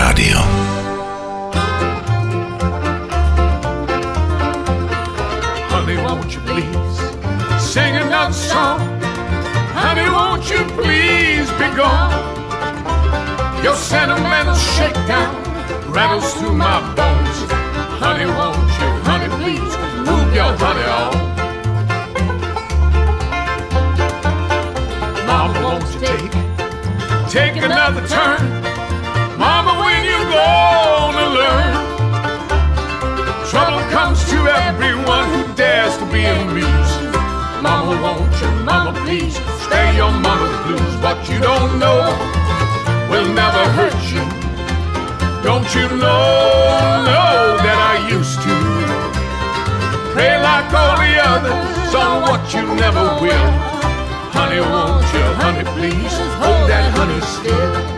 Radio. 0.08 0.38
Honey, 5.70 5.96
won't 5.98 6.34
you 6.34 6.40
please 6.40 6.98
sing 7.60 7.94
another 7.96 8.32
song? 8.32 8.80
Honey, 9.74 10.08
won't 10.08 10.48
you 10.48 10.64
please 10.80 11.50
be 11.60 11.68
gone? 11.76 12.12
Your 13.62 13.74
sentimental 13.74 14.54
shakedown 14.54 15.34
rattles 15.92 16.32
through 16.34 16.54
my 16.54 16.80
bones. 16.96 17.38
Honey, 18.02 18.26
won't 18.38 18.56
you, 18.80 18.90
honey, 19.08 19.28
please 19.40 19.72
move 20.08 20.34
your 20.34 20.52
honey 20.62 20.86
on? 20.98 21.12
Mama, 25.26 25.60
won't 25.62 25.84
you 25.92 26.00
take, 26.00 26.32
take 27.30 27.62
another 27.62 28.06
turn? 28.08 28.67
You 30.48 31.14
gonna 31.14 31.28
learn? 31.40 31.74
Trouble 33.50 33.82
comes 33.90 34.24
to 34.30 34.38
everyone 34.68 35.26
who 35.32 35.54
dares 35.54 35.96
to 35.98 36.06
be 36.06 36.24
amused. 36.24 37.00
Mama, 37.62 38.00
won't 38.02 38.34
you, 38.40 38.50
mama, 38.64 38.92
please 39.04 39.34
spare 39.62 39.92
your 39.94 40.12
mama's 40.12 40.56
blues. 40.64 40.94
What 41.02 41.18
you 41.28 41.38
don't 41.40 41.78
know 41.78 42.00
will 43.10 43.28
never 43.34 43.64
hurt 43.78 44.00
you. 44.14 44.24
Don't 45.42 45.68
you 45.74 45.88
know, 45.88 47.04
know 47.08 47.56
that 47.64 47.78
I 47.92 48.08
used 48.10 48.40
to 48.46 48.54
pray 50.12 50.40
like 50.40 50.72
all 50.72 50.96
the 50.96 51.14
others 51.32 51.94
on 51.94 52.22
what 52.22 52.42
you 52.54 52.62
never 52.74 53.04
will. 53.22 53.50
Honey, 54.36 54.60
won't 54.60 55.08
you, 55.14 55.24
honey, 55.42 55.64
please 55.76 56.16
hold 56.40 56.68
that 56.70 56.92
honey 56.96 57.20
still. 57.20 57.97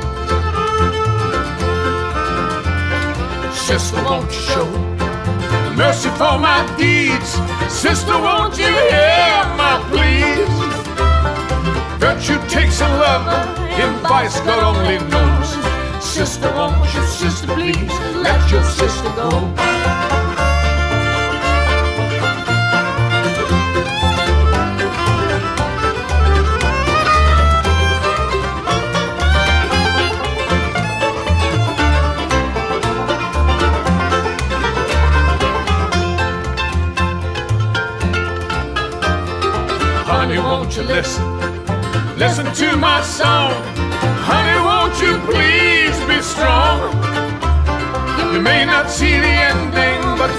Sister, 3.71 4.03
won't 4.03 4.27
you 4.33 4.41
show 4.41 4.67
mercy 5.77 6.09
for 6.19 6.41
my 6.41 6.59
deeds? 6.77 7.39
Sister, 7.73 8.19
won't 8.19 8.59
you 8.59 8.67
hear 8.67 9.45
my 9.63 9.79
pleas? 9.91 10.51
Virtue 12.01 12.41
takes 12.49 12.81
a 12.81 12.89
lover, 12.89 13.41
in 13.81 13.93
vice 14.09 14.41
God 14.41 14.75
only 14.75 14.99
knows. 15.09 16.05
Sister, 16.05 16.53
won't 16.53 16.83
you, 16.93 17.03
sister, 17.05 17.47
please 17.55 17.95
let 18.17 18.51
your 18.51 18.65
sister 18.65 19.09
go? 19.15 19.31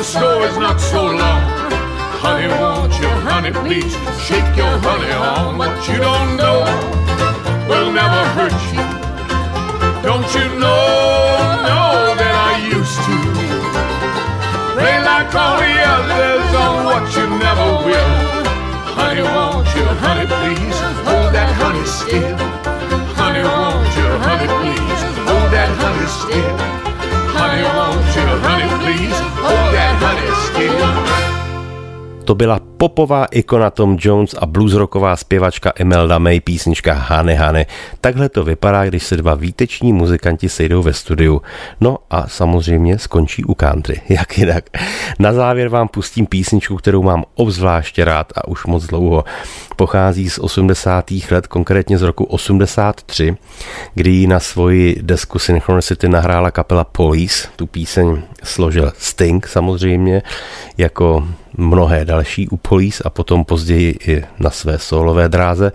The 0.02 0.08
story's 0.08 0.58
not 0.58 0.82
so 0.82 1.06
long. 1.06 1.41
Honey, 2.26 2.47
won't 2.60 2.91
you, 2.99 3.10
honey, 3.30 3.52
please 3.52 3.93
shake 4.26 4.52
your 4.58 4.76
honey 4.82 5.14
on. 5.14 5.60
What 5.60 5.78
you 5.88 5.97
don't 5.97 6.38
know 6.41 6.66
will 7.70 7.91
never 7.91 8.22
hurt 8.34 8.60
you. 8.74 8.86
Don't 10.02 10.30
you 10.34 10.47
know, 10.64 10.82
know 11.68 11.93
that 12.22 12.36
I 12.49 12.54
used 12.78 12.99
to 13.08 13.16
play 14.74 14.97
like 15.12 15.30
all 15.43 15.58
the 15.62 15.76
others 15.95 16.49
on 16.66 16.76
what 16.89 17.06
you 17.16 17.26
never 17.45 17.70
will. 17.86 18.14
Honey, 18.97 19.22
won't 19.22 19.51
To 32.26 32.36
byla 32.36 32.59
popová 32.82 33.25
ikona 33.25 33.69
Tom 33.69 33.97
Jones 33.99 34.34
a 34.34 34.45
bluesrocková 34.45 35.15
zpěvačka 35.15 35.69
Imelda 35.69 36.19
May 36.19 36.39
písnička 36.39 36.93
Hany 36.93 37.36
Hany. 37.36 37.65
Takhle 38.01 38.29
to 38.29 38.43
vypadá, 38.43 38.86
když 38.86 39.03
se 39.03 39.17
dva 39.17 39.36
výteční 39.36 39.93
muzikanti 39.93 40.49
sejdou 40.49 40.82
ve 40.84 40.93
studiu. 40.93 41.41
No 41.82 41.97
a 42.09 42.27
samozřejmě 42.27 42.97
skončí 42.97 43.43
u 43.43 43.53
country. 43.53 44.01
Jak 44.09 44.38
jinak. 44.38 44.65
Na 45.19 45.34
závěr 45.34 45.69
vám 45.69 45.88
pustím 45.88 46.25
písničku, 46.25 46.75
kterou 46.75 47.03
mám 47.03 47.23
obzvláště 47.36 48.05
rád 48.05 48.34
a 48.36 48.47
už 48.47 48.65
moc 48.65 48.86
dlouho. 48.86 49.23
Pochází 49.75 50.29
z 50.29 50.39
80. 50.39 51.11
let, 51.32 51.47
konkrétně 51.47 51.97
z 51.97 52.01
roku 52.01 52.23
83, 52.23 53.36
kdy 53.93 54.09
ji 54.09 54.27
na 54.27 54.39
svoji 54.39 54.97
desku 55.01 55.39
Synchronicity 55.39 56.09
nahrála 56.09 56.51
kapela 56.51 56.84
Police. 56.84 57.47
Tu 57.55 57.67
píseň 57.67 58.21
složil 58.43 58.91
Sting 58.97 59.47
samozřejmě, 59.47 60.21
jako 60.77 61.27
mnohé 61.58 62.06
další 62.06 62.49
u 62.49 62.58
Police 62.58 63.04
a 63.06 63.10
potom 63.10 63.45
později 63.45 63.97
i 64.08 64.24
na 64.39 64.49
své 64.49 64.80
solové 64.80 65.30
dráze. 65.30 65.72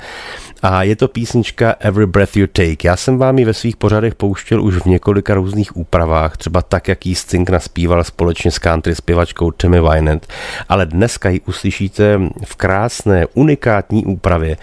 A 0.63 0.83
je 0.83 0.97
to 0.97 1.09
písnička 1.09 1.75
Every 1.81 2.07
Breath 2.07 2.37
You 2.37 2.47
Take. 2.47 2.77
Já 2.85 2.97
jsem 2.97 3.19
vám 3.19 3.39
ji 3.39 3.45
ve 3.45 3.55
svých 3.55 3.77
pořadech 3.77 4.15
pouštěl 4.15 4.63
už 4.63 4.75
v 4.77 4.87
několika 4.87 5.35
různých 5.35 5.77
úpravách, 5.77 6.37
třeba 6.37 6.63
tak, 6.63 6.89
jak 6.89 7.07
ji 7.07 7.15
Sting 7.15 7.51
naspíval 7.51 8.05
společně 8.05 8.51
s 8.51 8.59
country 8.59 8.95
zpěvačkou 8.95 9.51
Timmy 9.51 9.81
Wynant, 9.81 10.27
ale 10.69 10.87
dneska 10.87 11.29
ji 11.29 11.41
uslyšíte 11.41 12.21
v 12.45 12.57
krásné, 12.57 13.27
unikátní 13.35 14.05
úpravě, 14.05 14.57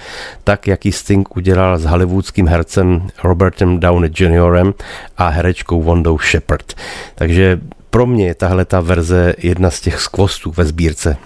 tak, 0.43 0.67
jak 0.67 0.85
ji 0.85 0.91
Sting 0.91 1.37
udělal 1.37 1.77
s 1.77 1.85
hollywoodským 1.85 2.47
hercem 2.47 3.07
Robertem 3.23 3.79
Downey 3.79 4.11
Jr. 4.19 4.73
a 5.17 5.27
herečkou 5.27 5.81
Wondou 5.81 6.19
Shepard. 6.19 6.73
Takže 7.15 7.59
pro 7.93 8.05
mě 8.05 8.25
je 8.27 8.35
tahle 8.35 8.65
ta 8.65 8.81
verze 8.81 9.33
jedna 9.37 9.69
z 9.69 9.81
těch 9.81 10.01
skvostů 10.01 10.53
ve 10.57 10.65
sbírce 10.65 11.17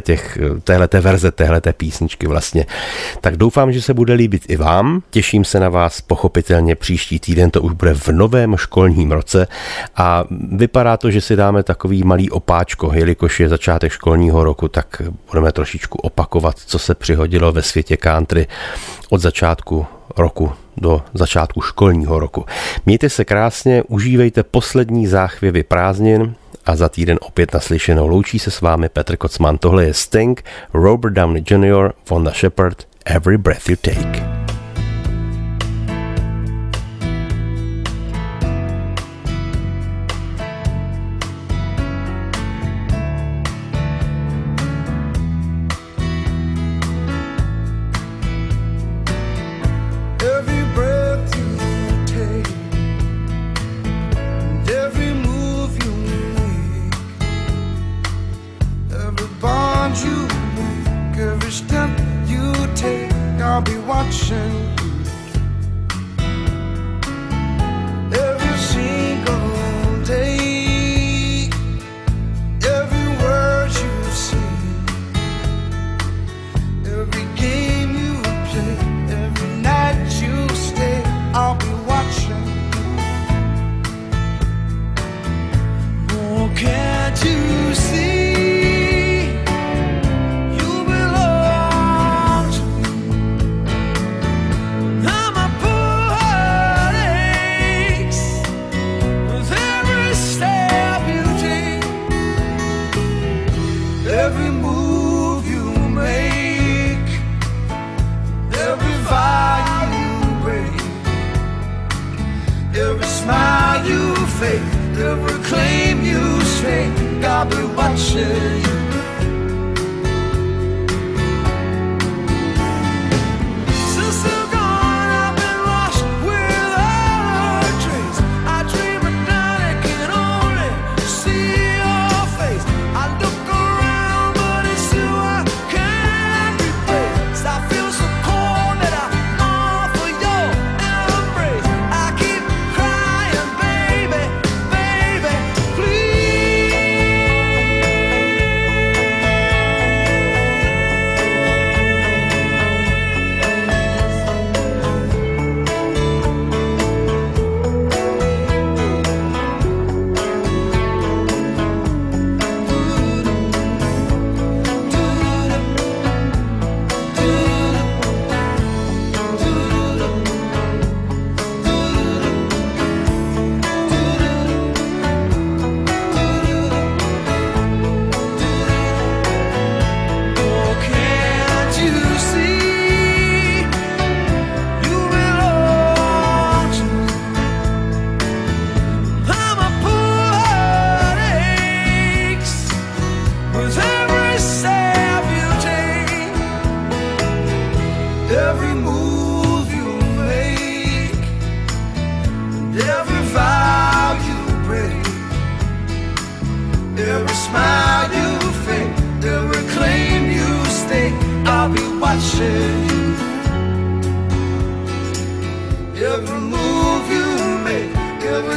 těch, 0.00 0.38
téhleté 0.64 1.00
verze, 1.00 1.30
téhleté 1.30 1.72
písničky 1.72 2.26
vlastně. 2.26 2.66
Tak 3.20 3.36
doufám, 3.36 3.72
že 3.72 3.82
se 3.82 3.94
bude 3.94 4.12
líbit 4.12 4.42
i 4.48 4.56
vám. 4.56 5.02
Těším 5.10 5.44
se 5.44 5.60
na 5.60 5.68
vás 5.68 6.00
pochopitelně 6.00 6.76
příští 6.76 7.18
týden, 7.18 7.50
to 7.50 7.62
už 7.62 7.72
bude 7.72 7.94
v 7.94 8.08
novém 8.08 8.56
školním 8.56 9.12
roce 9.12 9.48
a 9.96 10.24
vypadá 10.52 10.96
to, 10.96 11.10
že 11.10 11.20
si 11.20 11.36
dáme 11.36 11.62
takový 11.62 12.02
malý 12.02 12.30
opáčko, 12.30 12.92
jelikož 12.94 13.40
je 13.40 13.48
začátek 13.48 13.92
školního 13.92 14.44
roku, 14.44 14.68
tak 14.68 15.02
budeme 15.30 15.52
trošičku 15.52 15.98
opakovat, 15.98 16.58
co 16.58 16.78
se 16.78 16.94
přihodilo 16.94 17.52
ve 17.52 17.62
světě 17.62 17.96
country 17.96 18.46
od 19.10 19.20
začátku 19.20 19.86
roku 20.18 20.52
do 20.76 21.02
začátku 21.14 21.60
školního 21.60 22.18
roku. 22.18 22.44
Mějte 22.86 23.10
se 23.10 23.24
krásně, 23.24 23.82
užívejte 23.88 24.42
poslední 24.42 25.06
záchvěvy 25.06 25.62
prázdnin 25.62 26.34
a 26.66 26.76
za 26.76 26.88
týden 26.88 27.18
opět 27.20 27.54
naslyšenou 27.54 28.08
loučí 28.08 28.38
se 28.38 28.50
s 28.50 28.60
vámi 28.60 28.88
Petr 28.88 29.16
Kocman. 29.16 29.58
Tohle 29.58 29.84
je 29.84 29.94
Sting, 29.94 30.44
Robert 30.74 31.12
Downey 31.12 31.44
Jr., 31.50 31.90
Vonda 32.10 32.30
Shepard, 32.30 32.86
Every 33.04 33.38
Breath 33.38 33.68
You 33.68 33.76
Take. 33.76 34.42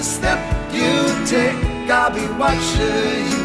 step 0.06 0.40
you 0.72 1.26
take, 1.26 1.56
I'll 1.90 2.14
be 2.14 2.28
watching 2.38 3.32
you. 3.32 3.45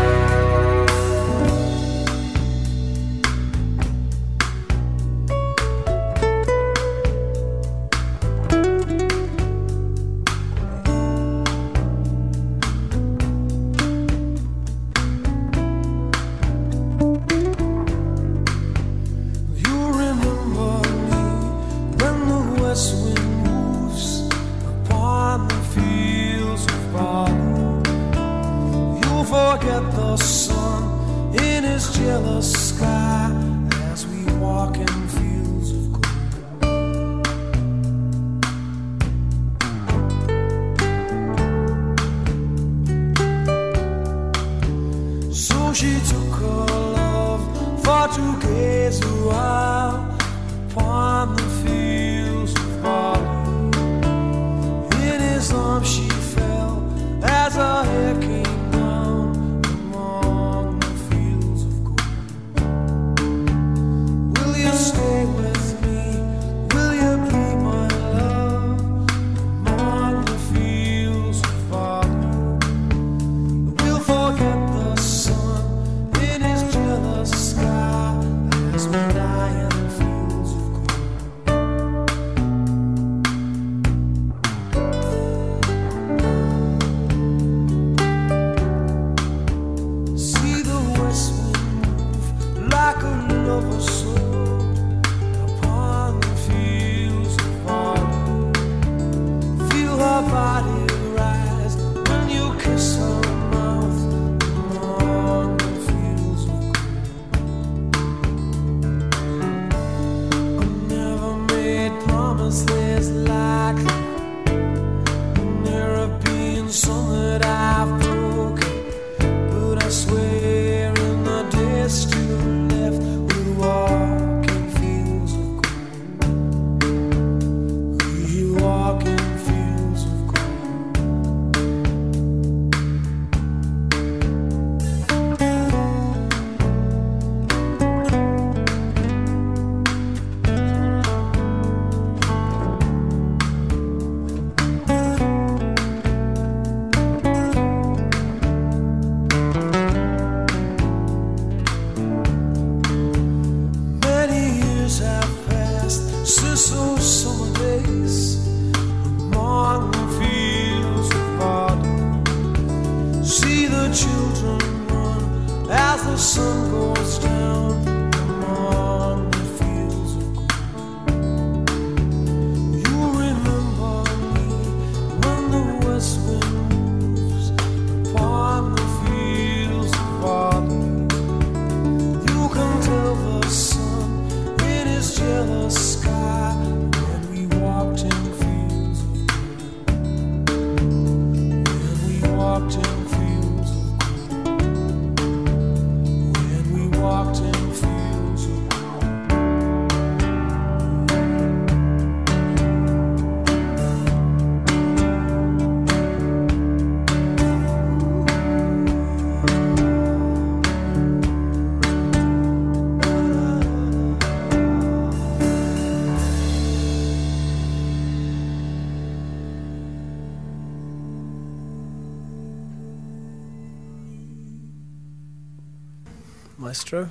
Maestro. 226.71 227.09